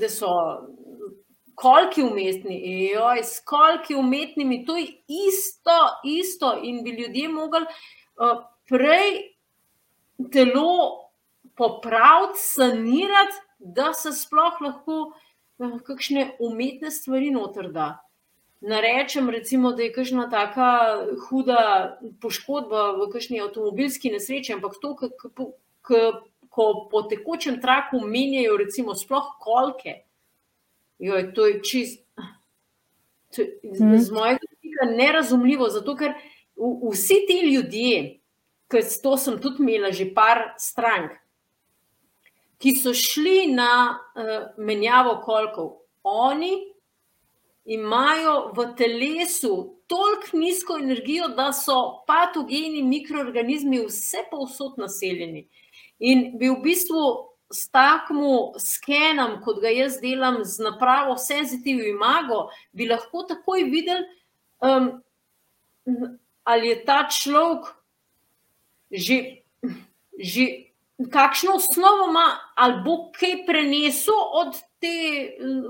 da 0.00 0.10
so 0.10 0.28
kolki 1.54 2.02
umetni, 2.02 2.58
joj, 2.90 3.22
s 3.24 3.40
kolki 3.44 3.94
umetnimi, 3.94 4.64
to 4.66 4.76
je 4.76 4.86
isto, 5.08 5.78
isto. 6.04 6.58
In 6.62 6.82
bi 6.84 6.90
ljudje 6.90 7.28
mogli 7.28 7.62
uh, 7.62 8.42
prej 8.68 9.31
telo 10.30 11.10
popraviti, 11.56 12.38
sanirati, 12.38 13.40
da 13.58 13.92
se 13.94 14.12
sploh 14.12 14.60
lahko 14.60 15.00
uh, 15.08 15.22
kakšne 15.86 16.36
umetne 16.40 16.90
stvari 16.90 17.30
noter 17.30 17.70
da. 17.72 18.00
Narečem, 18.60 19.30
recimo, 19.30 19.72
da 19.72 19.82
je 19.82 19.92
kakšna 19.92 20.28
taka 20.30 20.68
huda 21.28 21.62
poškodba 22.22 22.92
v 23.00 23.08
kakšni 23.10 23.40
avtomobilski 23.42 24.12
nesreči, 24.14 24.54
ampak 24.54 24.78
to, 24.80 24.94
ko 26.52 26.66
po 26.90 27.02
tekočem 27.10 27.58
traku 27.60 28.00
menjajo, 28.06 28.56
recimo, 28.60 28.94
sploh 28.94 29.34
kolke. 29.42 30.04
Joj, 31.02 31.32
to 31.34 31.46
je 31.46 31.60
čist. 31.66 32.04
To 33.34 33.42
je 33.42 33.48
mm. 33.80 33.98
Z 33.98 34.12
mojega 34.14 34.46
vidika 34.50 34.86
nerazumljivo, 34.92 35.68
zato 35.68 35.96
ker 35.96 36.14
vsi 36.92 37.24
ti 37.26 37.40
ljudje, 37.48 38.20
ki 38.72 38.82
to 39.02 39.16
sem 39.20 39.38
tudi 39.40 39.62
imela, 39.62 39.92
že 39.92 40.08
par 40.14 40.54
strank, 40.58 41.12
ki 42.62 42.76
so 42.78 42.94
šli 42.96 43.52
na 43.52 43.72
uh, 43.92 44.52
menjavo 44.56 45.18
kolkov, 45.24 45.82
oni 46.02 46.72
imajo 47.64 48.52
v 48.56 48.66
telesu 48.78 49.52
toliko 49.86 50.38
nizko 50.38 50.78
energijo, 50.78 51.28
da 51.28 51.52
so 51.52 52.04
patogeni 52.06 52.82
mikroorganizmi 52.82 53.84
vse 53.86 54.24
povsod 54.30 54.78
naseljeni. 54.78 55.46
In 55.98 56.32
bi 56.38 56.48
v 56.50 56.58
bistvu 56.62 57.02
s 57.52 57.68
takim 57.70 58.22
skenom, 58.58 59.36
kot 59.44 59.60
ga 59.62 59.70
jaz 59.70 60.00
delam 60.00 60.40
z 60.44 60.64
napravo 60.64 61.18
Sensitive 61.20 61.84
Imago, 61.90 62.48
bi 62.72 62.88
lahko 62.88 63.26
takoj 63.28 63.66
videl, 63.70 64.02
um, 64.64 64.88
ali 66.44 66.72
je 66.72 66.84
ta 66.84 67.04
človek 67.10 67.68
že, 68.92 69.16
že 70.18 70.44
kakšno 71.10 71.56
osnovo 71.56 72.10
ima, 72.10 72.26
ali 72.54 72.82
bo 72.84 73.10
kaj 73.16 73.46
prenesel 73.46 74.20
od 74.32 74.60
te 74.82 74.94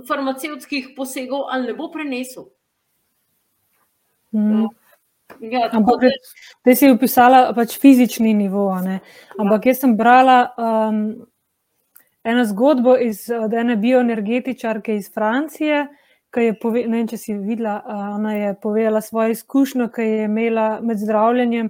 farmacevtskih 0.09 0.93
posegov, 0.97 1.47
ali 1.51 1.71
ne 1.71 1.75
bo 1.75 1.91
prenesel. 1.91 2.51
Mm. 4.33 4.67
Ja, 5.41 5.69
Ampak, 5.73 6.05
da 6.65 6.75
si 6.77 6.91
opisala 6.93 7.53
pač 7.57 7.79
fizični 7.81 8.35
nivo. 8.37 8.69
Ampak 8.73 9.67
ja. 9.67 9.73
jaz 9.73 9.81
sem 9.81 9.97
brala 9.97 10.53
um, 10.57 11.01
eno 12.25 12.45
zgodbo 12.45 12.97
iz, 13.01 13.31
od 13.33 13.55
ene 13.55 13.77
bioenergetičarke 13.77 14.97
iz 14.97 15.09
Francije, 15.15 15.87
ki 16.33 16.47
je 16.47 16.59
povedala, 16.61 16.91
ne 16.91 17.01
vem, 17.01 17.09
če 17.09 17.19
si 17.21 17.35
videla, 17.37 17.79
ona 18.17 18.35
je 18.37 18.53
povedala 18.61 19.01
svojo 19.05 19.35
izkušnjo, 19.35 19.89
ki 19.93 20.05
je 20.07 20.29
imela 20.29 20.69
med 20.81 21.01
zdravljenjem 21.01 21.69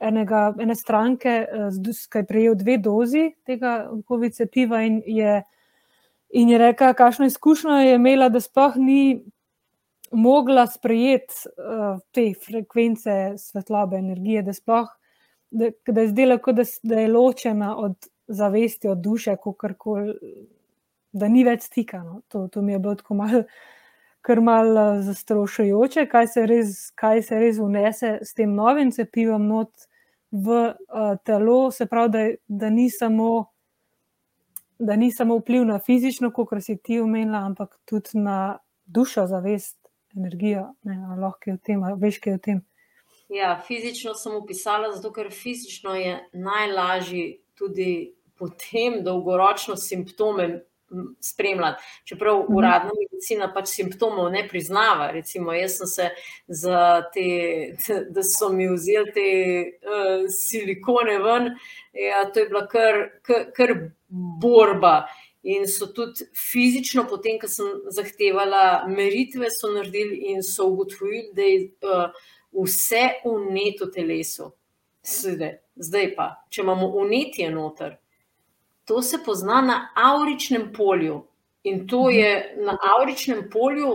enega, 0.00 0.54
ene 0.60 0.74
stranke, 0.74 1.34
ki 1.80 2.22
je 2.22 2.26
prejel 2.26 2.56
dve 2.58 2.78
dozi 2.80 3.26
tega 3.46 3.90
COVID 4.08 4.36
cepiva 4.36 4.82
in 4.86 5.00
je, 5.06 5.40
in 6.30 6.48
je 6.48 6.58
rekla, 6.58 6.94
kakšno 6.96 7.28
izkušnjo 7.28 7.80
je 7.84 7.98
imela, 7.98 8.28
da 8.28 8.40
sploh 8.40 8.76
ni 8.76 9.02
mogla 10.10 10.66
sprejeti 10.66 11.34
uh, 11.46 12.00
te 12.10 12.32
frekvence 12.46 13.36
svetlobe, 13.38 14.00
energije, 14.00 14.42
da, 14.42 14.52
sploh, 14.52 14.88
da, 15.50 15.70
da 15.86 16.00
je 16.06 16.14
zdela, 16.14 16.38
kot 16.42 16.58
da, 16.58 16.64
da 16.82 17.04
je 17.04 17.12
ločena 17.12 17.76
od 17.78 18.08
zavesti 18.30 18.88
od 18.88 18.98
duše, 18.98 19.36
koli, 19.78 20.14
da 21.12 21.28
ni 21.28 21.44
več 21.44 21.66
stika. 21.66 22.02
No. 22.02 22.20
To, 22.28 22.46
to 22.48 22.62
mi 22.62 22.72
je 22.72 22.78
bilo 22.78 22.94
tako 22.94 23.14
malo, 23.14 23.42
kar 24.26 24.40
malo 24.40 24.86
eh, 24.94 25.02
zastrošujoče, 25.02 26.06
kaj 26.10 26.26
se, 26.26 26.46
res, 26.46 26.74
kaj 26.94 27.22
se 27.26 27.38
res 27.40 27.58
unese 27.58 28.18
s 28.22 28.34
tem 28.34 28.54
novim 28.54 28.92
cepivom 28.94 29.46
not 29.48 29.89
v 30.30 30.58
uh, 30.70 31.16
telo, 31.24 31.70
se 31.70 31.86
pravi, 31.86 32.10
da, 32.10 32.24
da, 32.46 32.70
ni 32.70 32.90
samo, 32.90 33.52
da 34.78 34.96
ni 34.96 35.10
samo 35.12 35.38
vpliv 35.38 35.64
na 35.64 35.78
fizično, 35.78 36.32
kot 36.32 36.54
si 36.60 36.76
ti 36.76 37.00
omenila, 37.00 37.44
ampak 37.46 37.78
tudi 37.84 38.18
na 38.18 38.58
dušo, 38.86 39.26
zavest, 39.26 39.78
energijo. 40.16 40.74
Ne, 40.82 40.98
lahko 41.20 41.50
je 41.50 41.56
v 41.56 41.62
tem, 41.66 41.82
veš, 41.98 42.20
kaj 42.20 42.32
je 42.32 42.36
v 42.36 42.42
tem. 42.46 42.62
Ja, 43.30 43.54
fizično 43.66 44.14
sem 44.18 44.34
opisala, 44.34 44.90
zato 44.90 45.12
ker 45.14 45.30
fizično 45.30 45.94
je 45.94 46.16
najlažje 46.32 47.26
tudi 47.54 48.16
potem 48.38 49.04
dolgoročno 49.04 49.76
simptome 49.76 50.64
spremljati. 51.20 51.82
Čeprav 52.04 52.42
mhm. 52.42 52.56
uradna 52.56 52.90
medicina 52.98 53.52
pač 53.54 53.68
simptomov 53.68 54.30
ne 54.32 54.46
priznava. 54.48 55.10
Recimo, 55.10 55.52
jaz 55.52 55.78
sem 55.78 55.86
se 55.86 56.10
za 56.46 56.82
te, 57.14 57.28
da 58.14 58.24
so 58.26 58.52
mi 58.52 58.68
vzeli 58.68 59.14
te 59.14 59.30
uh, 59.86 60.28
silikone 60.28 61.18
ven, 61.18 61.50
ja, 61.92 62.24
to 62.32 62.40
je 62.40 62.48
bila 62.48 62.66
kar, 62.68 63.02
kar, 63.22 63.50
kar 63.56 63.74
borba. 64.42 64.94
In 65.42 65.64
so 65.64 65.86
tudi 65.96 66.26
fizično, 66.36 67.06
potem, 67.08 67.38
ko 67.40 67.48
sem 67.48 67.68
zahtevala 67.96 68.84
meritve, 68.92 69.48
so 69.54 69.70
naredili 69.72 70.18
in 70.34 70.42
so 70.44 70.66
ugotovili, 70.68 71.30
da 71.32 71.46
je 71.48 71.62
uh, 71.88 72.18
vse 72.52 73.06
uneto 73.24 73.88
telesu. 73.88 74.50
Zdaj 75.80 76.10
pa, 76.16 76.26
če 76.52 76.60
imamo 76.60 76.90
unetje 77.00 77.48
noter, 77.50 77.96
to 78.90 79.02
se 79.02 79.18
pozna 79.24 79.60
na 79.62 79.88
auričnem 79.94 80.72
polju. 80.72 81.26
In 81.62 81.86
to 81.86 82.00
mhm. 82.00 82.10
je 82.10 82.54
na 82.66 82.78
auričnem 82.98 83.44
polju, 83.52 83.90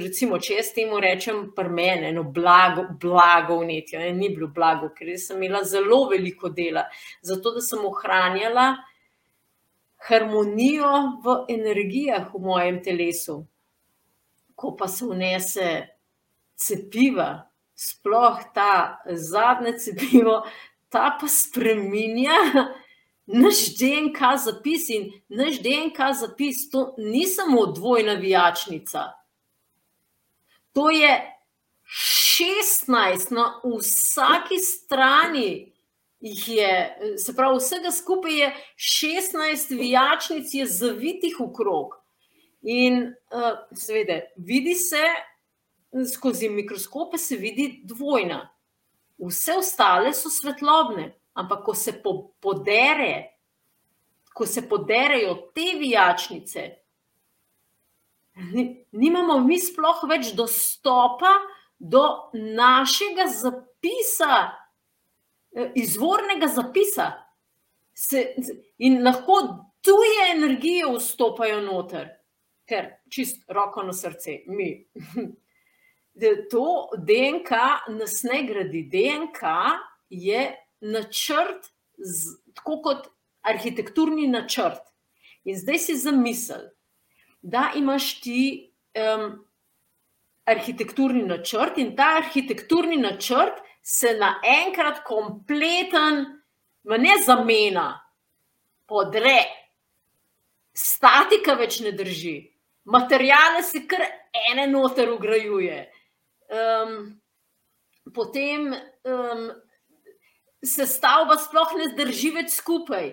recimo, 0.00 0.38
če 0.38 0.54
jaz 0.54 0.70
temu 0.72 1.00
rečem, 1.02 1.40
prmene, 1.56 2.12
no, 2.16 2.22
blago, 2.24 2.86
blago 3.02 3.58
vnetje, 3.60 3.98
ne, 4.00 4.12
ni 4.16 4.30
bilo 4.32 4.48
blago, 4.48 4.88
ker 4.96 5.10
sem 5.20 5.42
imela 5.42 5.60
zelo 5.68 6.06
veliko 6.08 6.48
dela, 6.48 6.86
zato 7.20 7.52
da 7.52 7.60
sem 7.60 7.82
ohranjala 7.84 8.70
harmonijo 10.08 10.92
v 11.26 11.34
energijah 11.52 12.30
v 12.32 12.40
mojem 12.46 12.78
telesu. 12.86 13.42
Ko 14.56 14.72
pa 14.78 14.88
se 14.88 15.04
vnese 15.10 15.68
cepiva, 16.56 17.28
sploh 17.76 18.40
ta 18.56 19.02
zadnje 19.04 19.76
cepivo, 19.84 20.38
ta 20.88 21.10
pa 21.20 21.28
spremenja 21.28 22.40
naš 23.26 23.76
DNK 23.78 24.36
zapis 24.44 24.88
in 24.88 25.10
naš 25.28 25.60
DNK 25.62 26.12
zapis, 26.20 26.70
to 26.70 26.94
ni 26.98 27.26
samo 27.26 27.66
dvojna 27.66 28.12
vijačnica. 28.12 29.12
To 30.72 30.90
je 30.90 31.30
16 32.38 33.32
na 33.32 33.60
vsaki 33.64 34.58
strani. 34.58 35.72
Je, 36.20 36.98
se 37.18 37.34
pravi, 37.36 37.58
vsega 37.58 37.90
skupaj 37.90 38.38
je 38.38 38.54
16 38.76 39.76
vijačnic, 39.78 40.54
je 40.54 40.66
zavitih 40.66 41.36
v 41.40 41.50
krog. 41.56 41.98
In 42.62 43.02
uh, 43.04 43.58
seveda, 43.76 44.20
vidi 44.36 44.74
se 44.74 45.04
skozi 46.14 46.48
mikroskope 46.48 47.18
se 47.18 47.36
vidi 47.36 47.80
dvojna. 47.84 48.48
Vse 49.18 49.52
ostale 49.58 50.14
so 50.14 50.30
svetlobne, 50.30 51.12
ampak 51.34 51.64
ko 51.64 51.74
se 51.74 51.92
po, 52.02 52.34
podere, 52.40 53.34
ko 54.34 54.46
se 54.46 54.64
poderejo 54.68 55.34
te 55.54 55.74
vijačnice, 55.78 56.68
nimamo 58.92 59.38
mi 59.44 59.58
sploh 59.62 60.02
več 60.10 60.32
dostopa 60.34 61.36
do 61.78 62.02
našega 62.34 63.26
zapisa, 63.30 64.50
eh, 65.54 65.70
izvornega 65.74 66.48
zapisa. 66.50 67.12
Se, 67.94 68.34
in 68.78 69.04
lahko 69.04 69.40
tuje 69.84 70.30
energije 70.32 70.88
vstopajo 70.96 71.60
noter, 71.62 72.08
ker 72.66 72.90
čist 73.08 73.44
roko 73.48 73.82
na 73.82 73.92
srce, 73.92 74.42
mi. 74.46 74.74
To 76.50 76.94
DNK 76.94 77.50
nas 77.90 78.20
ne 78.22 78.44
gradi. 78.46 78.84
DNK 78.86 79.40
je 80.14 80.44
načrt, 80.84 81.70
z, 81.96 82.36
tako 82.54 82.80
kot 82.84 83.08
arhitekturni 83.44 84.28
načrt. 84.28 84.82
In 85.44 85.58
zdaj 85.58 85.78
si 85.78 85.96
zamisel, 86.00 86.68
da 87.42 87.70
imaš 87.76 88.20
ti 88.24 88.40
um, 88.96 89.44
arhitekturni 90.48 91.22
načrt 91.28 91.78
in 91.78 91.94
ta 91.96 92.14
arhitekturni 92.20 92.96
načrt 92.96 93.60
se 93.82 94.14
naenkrat 94.16 95.02
kompleten, 95.04 96.24
ne 96.84 97.18
zamena, 97.26 97.88
podre. 98.88 99.38
Statika 100.74 101.54
več 101.54 101.78
ne 101.84 101.92
drži, 101.94 102.38
materijale 102.84 103.62
se 103.62 103.84
kar 103.88 104.02
ene 104.50 104.66
noter 104.66 105.12
ugrajuje. 105.12 105.76
Um, 106.54 106.96
potem 108.16 108.72
um, 108.72 109.44
se 110.64 110.86
stavba 110.86 111.36
sploh 111.38 111.76
ne 111.78 111.90
zdrži 111.92 112.30
več 112.34 112.56
skupaj. 112.58 113.12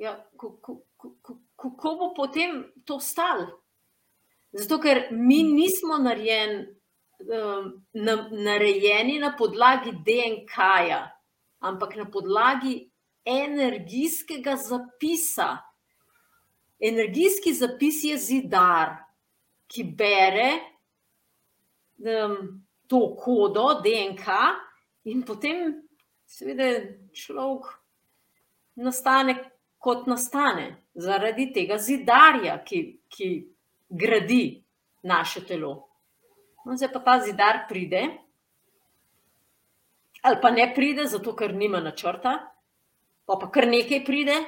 Ja, 0.00 0.16
kako 0.38 1.94
bo 1.98 2.12
potem 2.16 2.62
to 2.86 2.98
stalo? 3.00 3.62
Zato, 4.52 4.78
ker 4.82 5.06
mi 5.10 5.42
nismo 5.48 5.96
narejen, 6.02 6.66
um, 7.24 7.68
na, 7.96 8.16
narejeni 8.30 9.18
na 9.22 9.32
podlagi 9.38 9.94
DNK-ja, 10.04 11.06
ampak 11.64 11.96
na 11.96 12.04
podlagi 12.10 12.74
energijskega 13.24 14.56
zapisa. 14.60 15.54
Energijski 16.82 17.54
zapis 17.54 18.02
je 18.04 18.18
zidar, 18.18 18.98
ki 19.70 19.86
bere 19.96 20.50
um, 22.02 22.36
to 22.90 23.00
kodo 23.16 23.70
DNK, 23.80 24.26
in 25.08 25.22
potem, 25.24 25.78
seveda, 26.32 26.68
človek 27.12 27.68
nastane 28.80 29.36
kot 29.82 30.06
nastane, 30.06 30.68
zaradi 30.94 31.48
tega 31.52 31.78
zidarja, 31.82 32.60
ki, 32.64 32.82
ki 33.10 33.28
gradi 33.90 34.62
naše 35.02 35.42
telo. 35.46 35.72
No, 36.64 36.76
zdaj 36.78 36.92
pa 36.94 37.02
ta 37.02 37.16
zidar 37.24 37.64
pride, 37.68 38.02
ali 40.22 40.38
pa 40.42 40.52
ne 40.54 40.68
pride, 40.74 41.08
zato 41.10 41.34
ker 41.36 41.54
nima 41.58 41.82
načrta, 41.82 42.36
pa 43.26 43.38
pa 43.40 43.50
kar 43.50 43.66
nekaj 43.66 44.04
pride. 44.06 44.38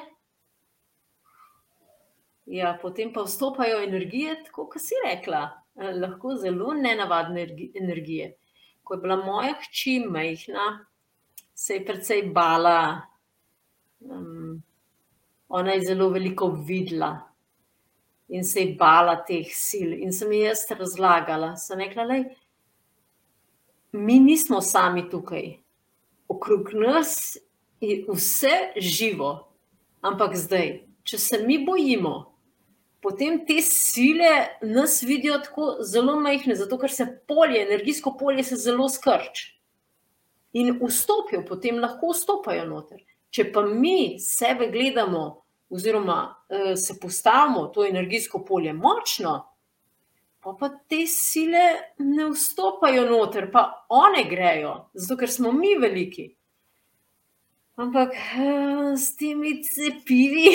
Ja, 2.45 2.75
potem 2.81 3.11
pa 3.13 3.25
vstopajo 3.25 3.81
energije, 3.83 4.37
tako 4.47 4.69
kot 4.71 4.81
si 4.81 4.95
rekla, 5.03 5.43
eh, 5.75 5.91
lahko 5.99 6.37
zelo 6.39 6.73
nenavadne 6.79 7.47
energije. 7.75 8.35
Ko 8.83 8.95
je 8.95 9.01
bila 9.01 9.17
moja 9.17 9.57
hči 9.65 9.99
majhna, 9.99 10.85
se 11.55 11.73
je 11.73 11.85
precej 11.85 12.29
bala. 12.31 13.01
Um, 13.99 14.63
ona 15.47 15.71
je 15.71 15.85
zelo 15.87 16.09
veliko 16.09 16.49
videla 16.49 17.29
in 18.27 18.43
se 18.43 18.59
je 18.59 18.75
bala 18.75 19.15
teh 19.25 19.47
sil. 19.67 19.93
In 19.93 20.13
sem 20.13 20.31
ji 20.33 20.41
jaz 20.47 20.65
razlagala, 20.69 21.55
sem 21.57 21.79
rekla, 21.79 22.05
da 22.05 22.23
mi 23.95 24.19
nismo 24.19 24.61
sami 24.61 25.05
tukaj, 25.09 25.53
okrog 26.27 26.73
nas 26.73 27.37
je 27.81 28.03
vse 28.09 28.73
živo, 28.77 29.47
ampak 30.01 30.35
zdaj, 30.35 30.79
če 31.03 31.17
se 31.17 31.43
mi 31.45 31.59
bojimo. 31.65 32.31
Potem 33.01 33.43
te 33.45 33.59
sile 33.61 34.57
nas 34.65 35.03
vidijo 35.05 35.37
tako 35.45 35.75
zelo 35.85 36.17
majhne, 36.19 36.55
zato 36.57 36.79
ker 36.81 36.91
se 36.91 37.05
polje, 37.27 37.61
energijsko 37.61 38.15
polje, 38.19 38.43
se 38.43 38.57
zelo 38.57 38.89
skrči. 38.89 39.54
In 40.55 40.77
vstopijo, 40.79 41.43
potem 41.47 41.81
lahko 41.83 42.13
vstopajo 42.13 42.63
noter. 42.69 43.01
Če 43.29 43.49
pa 43.51 43.65
mi 43.67 44.15
sebe 44.23 44.69
gledamo 44.71 45.25
oziroma 45.69 46.19
eh, 46.47 46.75
se 46.79 46.95
postavimo 47.01 47.67
to 47.75 47.83
energijsko 47.85 48.45
polje 48.47 48.73
močno, 48.73 49.33
pa, 50.39 50.53
pa 50.59 50.69
te 50.87 51.01
sile 51.11 51.65
ne 51.99 52.29
vstopajo 52.31 53.03
noter, 53.09 53.49
pa 53.51 53.65
one 53.89 54.23
grejo, 54.29 54.75
zato 54.93 55.19
ker 55.19 55.31
smo 55.31 55.51
mi 55.51 55.73
veliki. 55.81 56.29
Ampak 57.75 58.15
eh, 58.15 58.93
s 58.95 59.17
temi 59.19 59.57
cepivi, 59.65 60.47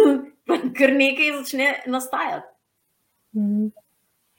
kar 0.78 0.96
nekaj 0.96 1.36
začne 1.42 1.74
nastajati. 1.86 2.50
Mhm. 3.36 3.68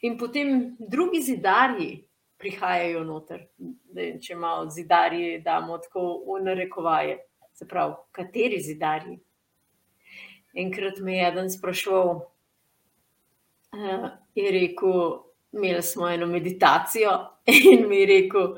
In 0.02 0.18
potem 0.18 0.76
drugi 0.80 1.20
zidarji 1.22 2.09
prihajajo 2.40 3.04
noter, 3.04 3.48
da, 3.58 4.06
če 4.22 4.36
malo 4.36 4.70
zidarji 4.72 5.42
damo 5.46 5.78
tako 5.78 6.06
v 6.28 6.44
narekovaje. 6.44 7.18
Se 7.54 7.68
pravi, 7.68 7.98
kateri 8.16 8.62
zidarji? 8.64 9.18
enkrat 10.54 11.00
me 11.00 11.18
je 11.18 11.28
eden 11.28 11.52
sprašval, 11.52 12.10
uh, 13.72 14.10
je 14.36 14.52
rekel, 14.52 15.24
imeli 15.52 15.84
smo 15.84 16.10
eno 16.10 16.28
meditacijo 16.28 17.12
in 17.74 17.88
mi 17.90 17.98
je 17.98 18.06
rekel, 18.06 18.56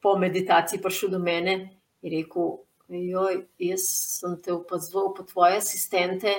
po 0.00 0.18
meditaciji 0.18 0.82
prišel 0.82 1.10
do 1.10 1.18
mene 1.18 1.54
in 2.02 2.12
rekel, 2.12 2.58
joj, 2.88 3.42
jaz 3.58 3.88
sem 4.20 4.38
te 4.42 4.52
opazoval 4.52 5.14
po 5.14 5.22
tvoje 5.22 5.58
asistente, 5.58 6.34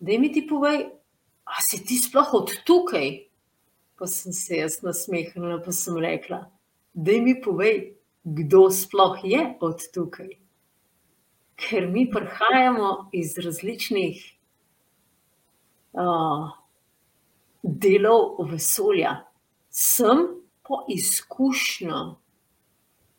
da 0.00 0.18
mi 0.18 0.32
ti 0.32 0.46
povej, 0.48 0.86
a 1.44 1.62
si 1.70 1.84
ti 1.84 1.98
sploh 1.98 2.34
od 2.34 2.52
tukaj? 2.64 3.10
Pa 4.00 4.08
sem 4.08 4.32
se 4.32 4.56
jaz 4.56 4.78
nasmehnila, 4.80 5.58
pa 5.60 5.72
sem 5.76 5.98
rekla, 6.00 6.46
da 6.96 7.16
mi 7.20 7.34
povej, 7.36 7.92
kdo 8.24 8.70
sploh 8.72 9.20
je 9.24 9.42
od 9.60 9.84
tukaj. 9.92 10.30
Ker 11.60 11.88
mi 11.92 12.06
prihajamo 12.08 13.10
iz 13.12 13.36
različnih 13.36 14.22
uh, 15.92 16.48
delov 17.62 18.40
vesolja, 18.48 19.18
sem 19.68 20.24
po 20.64 20.84
izkušnjo. 20.88 22.00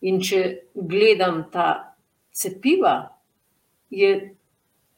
In 0.02 0.18
če 0.18 0.42
gledam 0.74 1.44
ta 1.54 1.94
cepiva, 2.34 3.12
je 3.94 4.32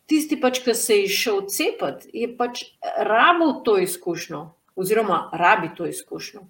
tisti, 0.07 0.37
pač, 0.39 0.61
ki 0.63 0.75
se 0.77 1.01
je 1.01 1.09
šel 1.11 1.41
cepiti, 1.51 2.07
je 2.15 2.29
pač 2.37 2.63
rabil 3.03 3.57
to 3.67 3.75
izkušnjo, 3.83 4.45
oziroma 4.75 5.29
rabi 5.33 5.69
to 5.77 5.86
izkušnjo, 5.86 6.41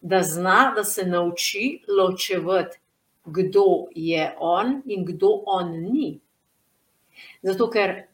da 0.00 0.22
zna, 0.22 0.72
da 0.76 0.84
se 0.84 1.06
nauči 1.06 1.82
ločevati, 1.88 2.78
kdo 3.24 3.86
je 3.94 4.36
on 4.38 4.82
in 4.86 5.04
kdo 5.04 5.42
on 5.46 5.70
ni. 5.70 6.20
Zato, 7.42 7.68
ker 7.70 8.06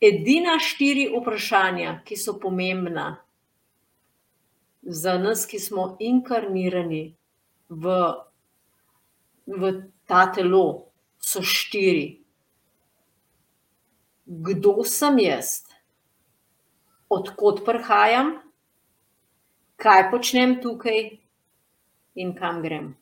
edina 0.00 0.58
štiri 0.60 1.08
vprašanja, 1.10 2.00
ki 2.04 2.16
so 2.16 2.36
pomembna 2.38 3.16
za 4.82 5.18
nas, 5.18 5.46
ki 5.46 5.58
smo 5.58 5.96
inkarnirani 6.00 7.02
v, 7.68 7.96
v 9.46 9.72
ta 10.06 10.26
telo, 10.32 10.90
so 11.20 11.42
štiri. 11.44 12.20
Kdo 14.26 14.80
sem 14.84 15.18
jaz, 15.18 15.69
odkot 17.10 17.64
prihajam, 17.66 18.36
kaj 19.80 20.10
počnem 20.10 20.60
tukaj 20.62 21.18
in 22.14 22.34
kam 22.36 22.62
grem. 22.62 22.92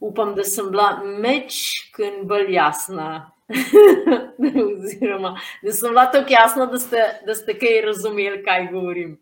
Upam, 0.00 0.34
da 0.34 0.44
sem 0.44 0.70
bila 0.70 1.02
mečken 1.02 2.22
bolj 2.28 2.52
jasna. 2.54 3.30
Oziroma, 4.62 5.34
da 5.62 5.72
sem 5.72 5.90
bila 5.90 6.06
tako 6.10 6.32
jasna, 6.32 6.66
da 6.66 6.78
ste, 6.78 7.08
da 7.26 7.34
ste 7.34 7.58
kaj 7.58 7.80
razumeli, 7.86 8.44
kaj 8.44 8.68
govorim. 8.72 9.18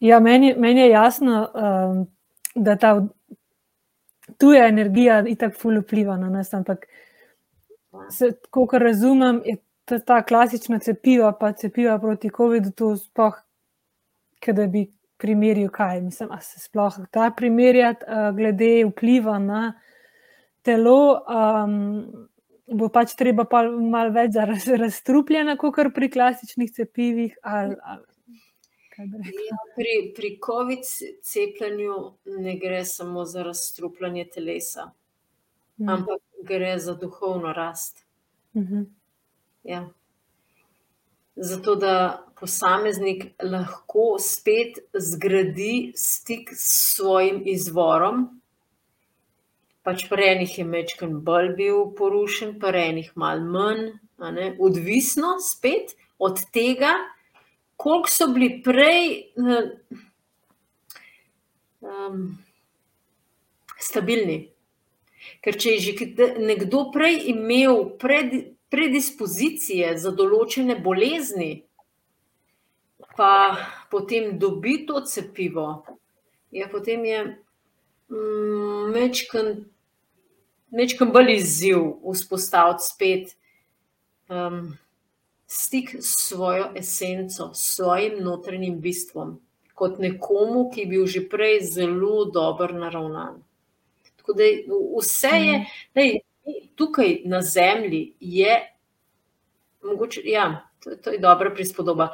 Ja, 0.00 0.20
meni, 0.20 0.54
meni 0.58 0.80
je 0.80 0.88
jasno, 0.90 1.48
um, 1.54 2.06
da 2.54 2.76
ta 2.76 3.06
tuja 4.38 4.66
energija 4.68 5.22
in 5.26 5.36
tako 5.36 5.58
ful 5.58 5.80
vpliva 5.80 6.16
na 6.16 6.28
nas. 6.30 6.54
Ampak, 6.54 6.86
kot 8.50 8.72
razumem, 8.80 9.40
je 9.44 9.56
ta, 9.84 9.98
ta 9.98 10.20
klasična 10.22 10.78
cepiva, 10.78 11.32
pa 11.40 11.52
cepiva 11.52 11.98
proti 11.98 12.30
COVID-u, 12.36 12.72
to 12.76 12.96
sploh, 12.96 13.40
da 14.46 14.66
bi 14.66 14.86
primerjal, 15.16 15.70
kaj 15.72 16.00
mislim, 16.04 16.32
a 16.32 16.40
se 16.40 16.60
sploh 16.60 16.96
ta 17.10 17.30
primerjati, 17.36 18.04
uh, 18.08 18.30
glede 18.36 18.84
vpliva 18.90 19.38
na 19.38 19.72
telo. 20.62 21.24
Um, 21.28 22.30
Bo 22.64 22.86
pač 22.88 23.10
treba 23.12 23.44
pa 23.44 23.58
malo 23.68 24.08
več 24.14 24.30
za 24.38 24.46
raz, 24.48 24.64
razstrupljena, 24.80 25.58
kot 25.60 25.76
pri 25.92 26.08
klasičnih 26.08 26.70
cepivih. 26.72 27.34
Ali, 27.44 27.76
ali, 27.76 28.06
ja, 28.96 29.58
pri 29.76 29.96
pri 30.16 30.30
COVID 30.46 30.80
cepljenju 31.22 31.98
ne 32.40 32.54
gre 32.56 32.84
samo 32.88 33.24
za 33.28 33.44
razstrupljanje 33.44 34.24
telesa, 34.32 34.88
hmm. 35.78 35.88
ampak 35.88 36.20
gre 36.42 36.78
za 36.78 36.94
duhovno 36.94 37.52
rast. 37.52 38.04
Hmm. 38.52 38.86
Ja. 39.62 39.88
Zato, 41.36 41.74
da 41.74 42.24
posameznik 42.38 43.24
lahko 43.42 44.18
spet 44.18 44.78
zgradi 44.94 45.92
stik 45.96 46.50
s 46.52 46.94
svojim 46.96 47.42
izvorom. 47.46 48.26
Pač 49.82 50.06
pri 50.08 50.28
enih 50.36 50.58
je 50.58 50.64
mečken 50.64 51.18
bolj 51.24 51.50
bil 51.58 51.90
porušen, 51.98 52.54
pri 52.60 52.86
enih 52.92 53.10
malo 53.20 53.44
manj, 53.56 54.54
odvisno 54.58 55.34
spet 55.42 55.96
od 56.18 56.40
tega, 56.52 56.94
koliko 57.76 58.08
so 58.08 58.30
bili 58.32 58.62
prej 58.64 59.34
um, 61.82 62.38
stabilni. 63.78 64.53
Ker 65.44 65.58
če 65.60 65.76
je 65.76 65.80
že 65.84 66.28
nekdo 66.40 66.88
prej 66.92 67.20
imel 67.28 67.84
pred 68.00 68.54
predispozicije 68.72 69.92
za 70.00 70.10
določene 70.10 70.74
bolezni, 70.82 71.64
pa 73.14 73.54
potem 73.92 74.38
dobi 74.40 74.80
to 74.88 75.04
cepivo, 75.06 75.84
ja, 76.50 76.66
potem 76.72 77.04
je 77.06 77.20
mečken, 78.94 79.64
mečken 80.74 81.12
bolj 81.14 81.36
izziv 81.36 81.84
vzpostaviti 82.02 82.88
spet 82.88 83.36
um, 84.28 84.74
stik 85.46 85.94
s 86.00 86.16
svojo 86.28 86.72
esenco, 86.74 87.52
s 87.54 87.76
svojim 87.76 88.20
notranjim 88.24 88.80
bistvom, 88.82 89.38
kot 89.74 89.98
nekomu, 90.02 90.68
ki 90.74 90.84
je 90.84 90.90
bil 90.90 91.06
že 91.06 91.26
prej 91.28 91.60
zelo 91.62 92.24
dobro 92.24 92.74
naravnan. 92.74 93.42
Tako 94.24 94.32
da 94.32 94.44
vse 94.98 95.28
je, 95.28 95.66
da 95.94 96.00
je 96.00 96.20
tukaj 96.74 97.20
na 97.24 97.40
zemlji 97.40 98.14
je, 98.20 98.76
mogoče, 99.82 100.20
ja, 100.24 100.68
to, 100.80 100.96
to 100.96 101.10
je 101.10 101.18
dobra 101.18 101.50
prispodoba. 101.54 102.08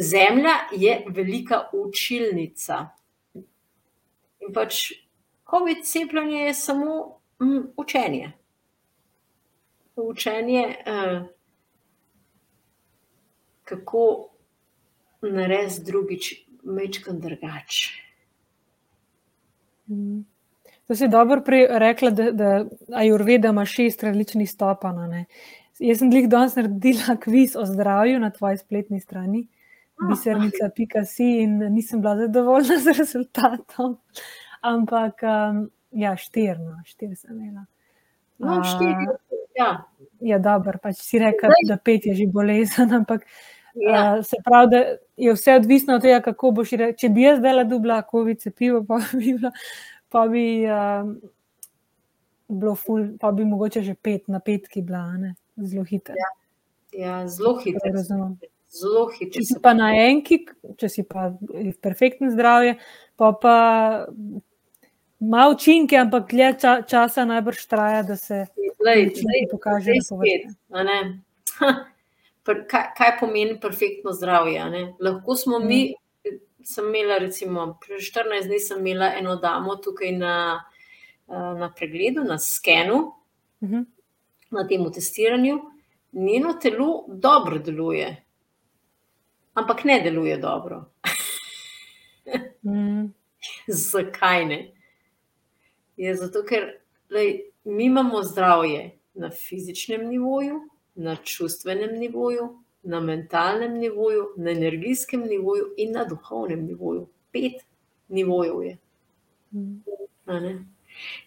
Zemlja 0.00 0.54
je 0.72 1.04
velika 1.08 1.68
učilnica. 1.72 2.88
In 4.40 4.52
pač 4.54 4.92
COVID 5.50 5.84
cepljenje 5.84 6.38
je 6.38 6.54
samo 6.54 7.20
mm, 7.40 7.60
učenje. 7.76 8.32
Učenje, 9.96 10.76
uh, 10.86 11.26
kako 13.64 14.30
narediti 15.22 15.82
drugič, 15.84 16.34
mečkam 16.62 17.20
drugače. 17.20 17.90
Mm. 19.86 20.31
To 20.86 20.94
si 20.94 21.08
dobro 21.08 21.42
rekla, 21.70 22.10
da, 22.10 22.30
da 22.30 22.64
Ajurveda 22.94 23.48
ima 23.48 23.64
šest 23.64 24.02
različnih 24.02 24.50
stopanj. 24.50 25.24
Jaz 25.78 25.98
sem 25.98 26.12
jih 26.12 26.28
danes 26.28 26.56
naredila 26.56 27.16
kviz 27.24 27.56
o 27.56 27.66
zdravju 27.66 28.20
na 28.20 28.30
tvoji 28.30 28.58
spletni 28.58 29.00
strani, 29.00 29.46
ah, 29.96 30.08
bisernica.si, 30.08 31.28
in 31.42 31.58
nisem 31.74 32.00
bila 32.00 32.16
zadovoljna 32.16 32.78
z 32.84 32.98
rezultatom. 32.98 33.96
Ampak, 34.60 35.22
um, 35.22 35.70
ja, 35.90 36.16
štirno, 36.16 36.82
štir 36.86 37.16
sem 37.16 37.40
imela. 37.40 37.64
No, 38.38 38.62
štiri, 38.64 39.06
ja. 39.58 39.84
Ja, 40.20 40.38
dobro, 40.38 40.78
pač 40.82 41.00
si 41.02 41.18
rekel, 41.18 41.50
da 41.66 41.76
pet 41.76 42.06
je 42.06 42.14
že 42.14 42.26
bolezen, 42.30 42.92
ampak 43.00 43.24
ja. 43.74 44.18
uh, 44.18 44.24
se 44.26 44.38
pravi, 44.44 44.70
da 44.70 44.82
je 45.16 45.34
vse 45.34 45.56
odvisno 45.58 45.96
od 45.98 46.02
tega, 46.02 46.20
kako 46.20 46.50
boš 46.50 46.76
rekel. 46.78 46.98
Če 46.98 47.10
bi 47.10 47.26
jaz 47.26 47.40
zdaj 47.40 47.64
dubla, 47.70 48.02
COVID 48.10 48.40
cepivo, 48.40 48.84
pa 48.86 49.00
bi 49.12 49.34
bila 49.34 49.50
pa 50.12 50.26
bi 50.28 50.64
uh, 50.68 51.08
bilo 52.48 52.74
ful, 52.74 53.06
pa 53.20 53.32
bi 53.32 53.44
mogoče 53.44 53.82
že 53.82 53.94
pet 53.94 54.28
na 54.28 54.40
petki 54.40 54.82
bila, 54.82 55.06
ne? 55.16 55.34
zelo 55.56 55.84
hitro. 55.84 56.14
Ja. 56.16 56.30
ja, 56.92 57.28
zelo 57.28 57.56
hitro. 57.58 58.04
Zelo 58.72 59.06
hitro. 59.12 59.40
Če 59.40 59.44
si 59.44 59.58
pa 59.62 59.74
na 59.76 59.90
enki, 60.06 60.42
če 60.80 60.88
si 60.88 61.04
pa 61.04 61.30
v 61.36 61.74
perfektnem 61.84 62.32
zdravju, 62.32 62.76
pa 63.20 63.32
pa 63.36 63.56
ima 65.22 65.46
učinke, 65.52 65.96
ampak 66.00 66.30
dlje 66.32 66.52
ča, 66.60 66.74
časa 66.88 67.24
najbrž 67.28 67.66
traja, 67.70 68.02
da 68.02 68.16
se 68.16 68.46
pokaže. 69.50 69.92
Kaj, 72.42 72.86
kaj 72.98 73.10
pomeni 73.20 73.54
perfektno 73.62 74.10
zdravje? 74.10 74.64
Lahko 74.98 75.36
smo 75.38 75.60
mi 75.62 75.92
mm 75.92 76.01
sem 76.64 76.84
imela, 76.84 77.18
recimo, 77.18 77.78
14 77.80 78.46
dni 78.46 78.60
sem 78.60 78.78
imela 78.78 79.12
eno 79.18 79.36
damo 79.36 79.76
tukaj 79.76 80.12
na, 80.12 80.64
eh, 81.28 81.54
na 81.58 81.72
pregledu, 81.76 82.24
na 82.24 82.38
skenu, 82.38 82.96
uh 83.60 83.68
mhm. 83.68 83.74
-huh. 83.74 83.84
na 84.50 84.66
tem 84.68 84.92
testiranju. 84.92 85.60
Njeno 86.12 86.52
telo 86.52 87.04
dobro 87.08 87.58
deluje, 87.58 88.24
ampak 89.54 89.84
ne 89.84 90.00
deluje 90.00 90.36
dobro. 90.36 90.84
mm. 92.62 93.14
Zakaj 93.68 94.44
ne? 94.46 94.72
Je 95.96 96.14
zato, 96.16 96.44
ker 96.44 96.80
lej, 97.10 97.40
mi 97.64 97.84
imamo 97.84 98.22
zdravje 98.22 98.98
na 99.14 99.30
fizičnem 99.30 100.08
nivoju, 100.08 100.68
na 100.94 101.16
čustvenem 101.16 101.98
nivoju, 101.98 102.61
na 102.82 103.00
mentalnem 103.00 103.78
nivoju, 103.78 104.28
na 104.36 104.50
energijskem 104.50 105.20
nivoju 105.20 105.74
in 105.76 105.92
na 105.92 106.04
duhovnem 106.04 106.66
nivoju. 106.66 107.06
Pet 107.32 107.62
nivojev 108.08 108.62
je. 108.62 108.76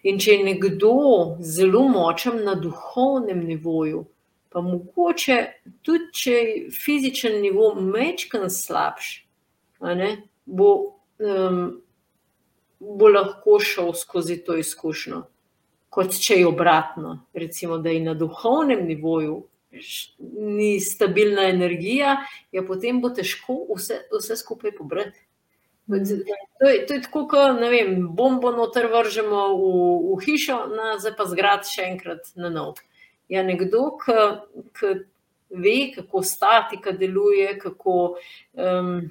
In 0.02 0.18
če 0.18 0.32
je 0.32 0.44
nekdo 0.44 0.92
zelo 1.40 1.82
močen 1.88 2.44
na 2.44 2.54
duhovnem 2.54 3.42
nivoju, 3.46 4.04
pa 4.52 4.62
mogoče 4.64 5.38
tudi 5.82 6.12
če 6.12 6.32
je 6.32 6.52
fizičen 6.72 7.40
nivo 7.42 7.72
mečkan 7.74 8.50
slabši, 8.50 9.24
bo, 10.46 10.70
um, 11.18 11.58
bo 12.78 13.10
lahko 13.10 13.58
šel 13.60 13.92
skozi 13.98 14.38
to 14.44 14.56
izkušnjo. 14.56 15.24
Kot 15.96 16.16
če 16.20 16.40
je 16.40 16.46
obratno, 16.46 17.18
recimo, 17.32 17.78
da 17.78 17.90
je 17.90 18.00
na 18.04 18.14
duhovnem 18.14 18.84
nivoju 18.86 19.42
ni 20.18 20.80
stabilna 20.80 21.48
energija, 21.48 22.16
ja, 22.52 22.62
potem 22.66 23.00
bo 23.00 23.10
težko 23.14 23.62
vse, 23.76 24.02
vse 24.12 24.36
skupaj 24.36 24.74
pobrati. 24.76 25.18
To 25.86 26.68
je, 26.68 26.86
to 26.86 26.94
je 26.94 27.02
tako, 27.02 27.28
kot 27.30 27.60
bombo 28.18 28.50
noter 28.50 28.88
vržemo 28.90 29.42
v, 29.54 29.66
v 30.10 30.16
hišo, 30.24 30.56
na, 30.74 30.96
zdaj 30.98 31.14
pa 31.14 31.26
zgrad 31.30 31.68
še 31.70 31.86
enkrat 31.92 32.32
na 32.34 32.50
nov. 32.50 32.80
Ja, 33.30 33.44
nekdo, 33.46 33.92
ki 33.98 34.96
ve, 35.50 35.92
kako 35.94 36.22
statika 36.22 36.92
deluje, 36.92 37.58
kako, 37.58 38.16
um, 38.52 39.10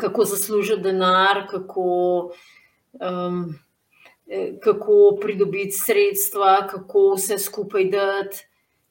kako 0.00 0.24
zasluži 0.24 0.76
denar, 0.76 1.46
kako, 1.48 2.32
um, 3.00 3.54
kako 4.60 5.18
pridobiti 5.22 5.72
sredstva, 5.72 6.68
kako 6.70 7.14
vse 7.16 7.38
skupaj 7.38 7.84
dati. 7.84 8.44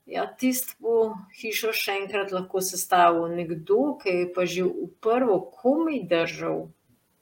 Ja, 0.08 0.24
tisti 0.40 0.78
bo 0.80 1.18
hišo 1.36 1.74
še 1.76 1.98
enkrat 2.04 2.32
lahko 2.32 2.62
sestavil 2.64 3.28
nekdo, 3.36 3.98
ki 4.00 4.14
je 4.22 4.28
pa 4.32 4.46
že 4.48 4.64
v 4.64 4.88
prvo 5.04 5.42
komaj 5.60 6.00
držal 6.08 6.70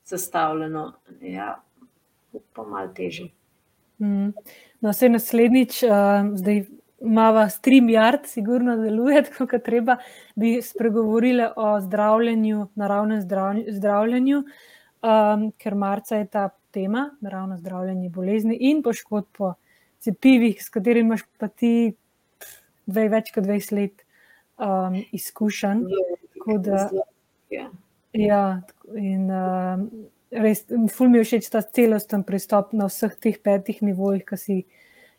sestavljeno. 0.05 0.91
Ja, 1.25 1.55
pa 2.53 2.63
malo 2.63 2.93
teže. 2.93 3.31
Mm. 3.97 4.35
No, 4.83 4.91
vse 4.91 5.09
naslednjič, 5.09 5.81
uh, 5.87 6.29
zdaj 6.37 6.65
imamo 7.01 7.47
stream 7.49 7.89
yard, 7.89 8.29
sigurno 8.29 8.77
deluje 8.77 9.23
tako, 9.31 9.47
kot 9.47 9.65
treba, 9.65 9.97
bi 10.35 10.59
spregovorili 10.61 11.49
o 11.55 11.79
zdravljenju, 11.81 12.67
naravnem 12.75 13.21
zdravljenju, 13.79 14.43
um, 14.45 15.49
ker 15.57 15.75
marca 15.75 16.21
je 16.21 16.29
ta 16.29 16.49
tema, 16.75 17.09
naravno 17.21 17.57
zdravljenje 17.57 18.09
bolezni 18.09 18.57
in 18.69 18.83
poškodb 18.83 19.27
po 19.37 19.53
cepivih, 19.99 20.59
s 20.61 20.69
katerimi 20.69 21.15
imaš 21.15 21.23
pa 21.39 21.47
ti 21.47 21.95
dve, 22.85 23.07
več 23.11 23.31
kot 23.35 23.47
20 23.47 23.75
let 23.77 24.05
um, 24.57 24.97
izkušenj. 25.15 25.85
Ja. 27.51 27.69
ja, 28.13 28.43
in 28.97 29.29
um, 29.33 29.85
res, 30.31 30.65
ful 30.93 31.09
mi 31.09 31.21
je 31.21 31.29
všeč 31.29 31.49
ta 31.53 31.61
celosten 31.63 32.25
pristop 32.27 32.73
na 32.77 32.89
vseh 32.89 33.13
teh 33.21 33.37
petih 33.41 33.81
nivojih, 33.85 34.25
ki 34.27 34.37
si 34.39 34.57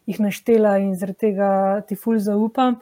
jih 0.06 0.20
naštela 0.22 0.76
in 0.82 0.94
zaradi 0.98 1.28
tega 1.28 1.50
ti 1.88 1.98
ful 1.98 2.20
zaupam. 2.22 2.78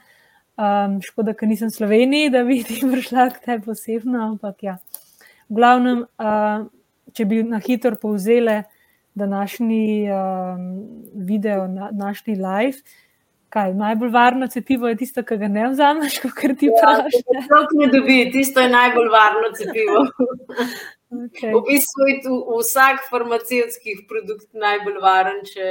Um, 0.55 1.01
škoda, 1.03 1.33
ker 1.35 1.51
nisem 1.51 1.73
v 1.73 1.77
Sloveniji, 1.79 2.31
da 2.31 2.45
bi 2.47 2.61
ti 2.67 2.79
prišla 2.83 3.31
k 3.35 3.43
tebi 3.43 3.67
posebno, 3.67 4.21
ampak 4.35 4.63
ja. 4.67 4.79
V 5.51 5.59
glavnem, 5.59 6.05
uh, 6.21 6.69
če 7.15 7.27
bi 7.31 7.43
na 7.47 7.61
hitro 7.63 7.97
povzele 8.01 8.63
današnji 9.15 10.11
um, 10.11 10.69
video, 11.15 11.67
na, 11.71 11.91
današnji 11.93 12.35
live, 12.35 12.79
kaj 13.55 13.75
najbolj 13.79 14.11
varno 14.11 14.47
cepivo 14.51 14.89
je 14.91 14.97
tisto, 14.99 15.23
ki 15.23 15.39
ga 15.39 15.49
ne 15.49 15.69
vzameš, 15.71 16.19
kot 16.25 16.57
ti 16.59 16.71
praviš. 16.75 17.21
Ja, 17.23 17.43
to 17.51 17.79
ne 17.79 17.87
dobi, 17.93 18.19
tisto 18.35 18.65
je 18.65 18.73
najbolj 18.75 19.11
varno 19.15 19.55
cepivo. 19.59 20.05
Okay. 21.15 21.53
V 21.55 21.61
bistvu 21.63 22.07
je 22.09 22.15
tu 22.25 22.37
vsak 22.59 23.05
farmacevtski 23.07 23.93
produkt 24.11 24.49
najbolj 24.59 24.97
varen, 24.99 25.45
če, 25.47 25.69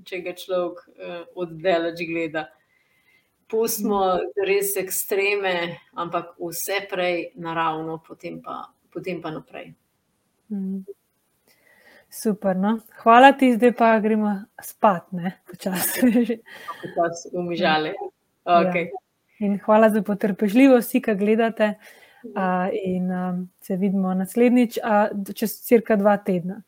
če 0.00 0.20
ga 0.24 0.32
človek 0.32 0.78
uh, 0.80 1.18
oddelač 1.36 2.00
gleda. 2.08 2.46
Pustimo 3.52 4.00
res 4.48 4.70
ekstreme, 4.80 5.52
ampak 5.92 6.32
vse 6.40 6.80
prej 6.88 7.20
naravno, 7.36 7.98
potem 8.00 8.40
pa, 8.40 8.62
potem 8.88 9.20
pa 9.20 9.34
naprej. 9.34 9.74
Mm. 10.48 10.88
Super. 12.10 12.56
No? 12.56 12.78
Hvala 13.02 13.32
ti, 13.32 13.52
zdaj 13.54 13.72
pa 13.76 13.92
gremo 14.00 14.32
spat, 14.62 15.12
ne 15.12 15.36
počasi. 15.50 16.00
Počasi 16.82 17.28
umižali. 17.32 17.92
Okay. 18.44 18.88
Ja. 19.40 19.58
Hvala 19.64 19.90
za 19.90 20.02
potrpežljivost, 20.02 20.92
ki 20.92 21.14
gledate. 21.14 21.74
Uh, 22.24 22.68
in 22.84 23.12
um, 23.12 23.50
se 23.62 23.76
vidimo 23.76 24.14
naslednjič, 24.14 24.78
uh, 24.82 25.34
čez 25.34 25.52
cirka 25.62 25.96
dva 25.96 26.16
tedna. 26.16 26.62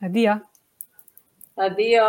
Adijo. 0.00 0.38
Adijo. 1.56 2.06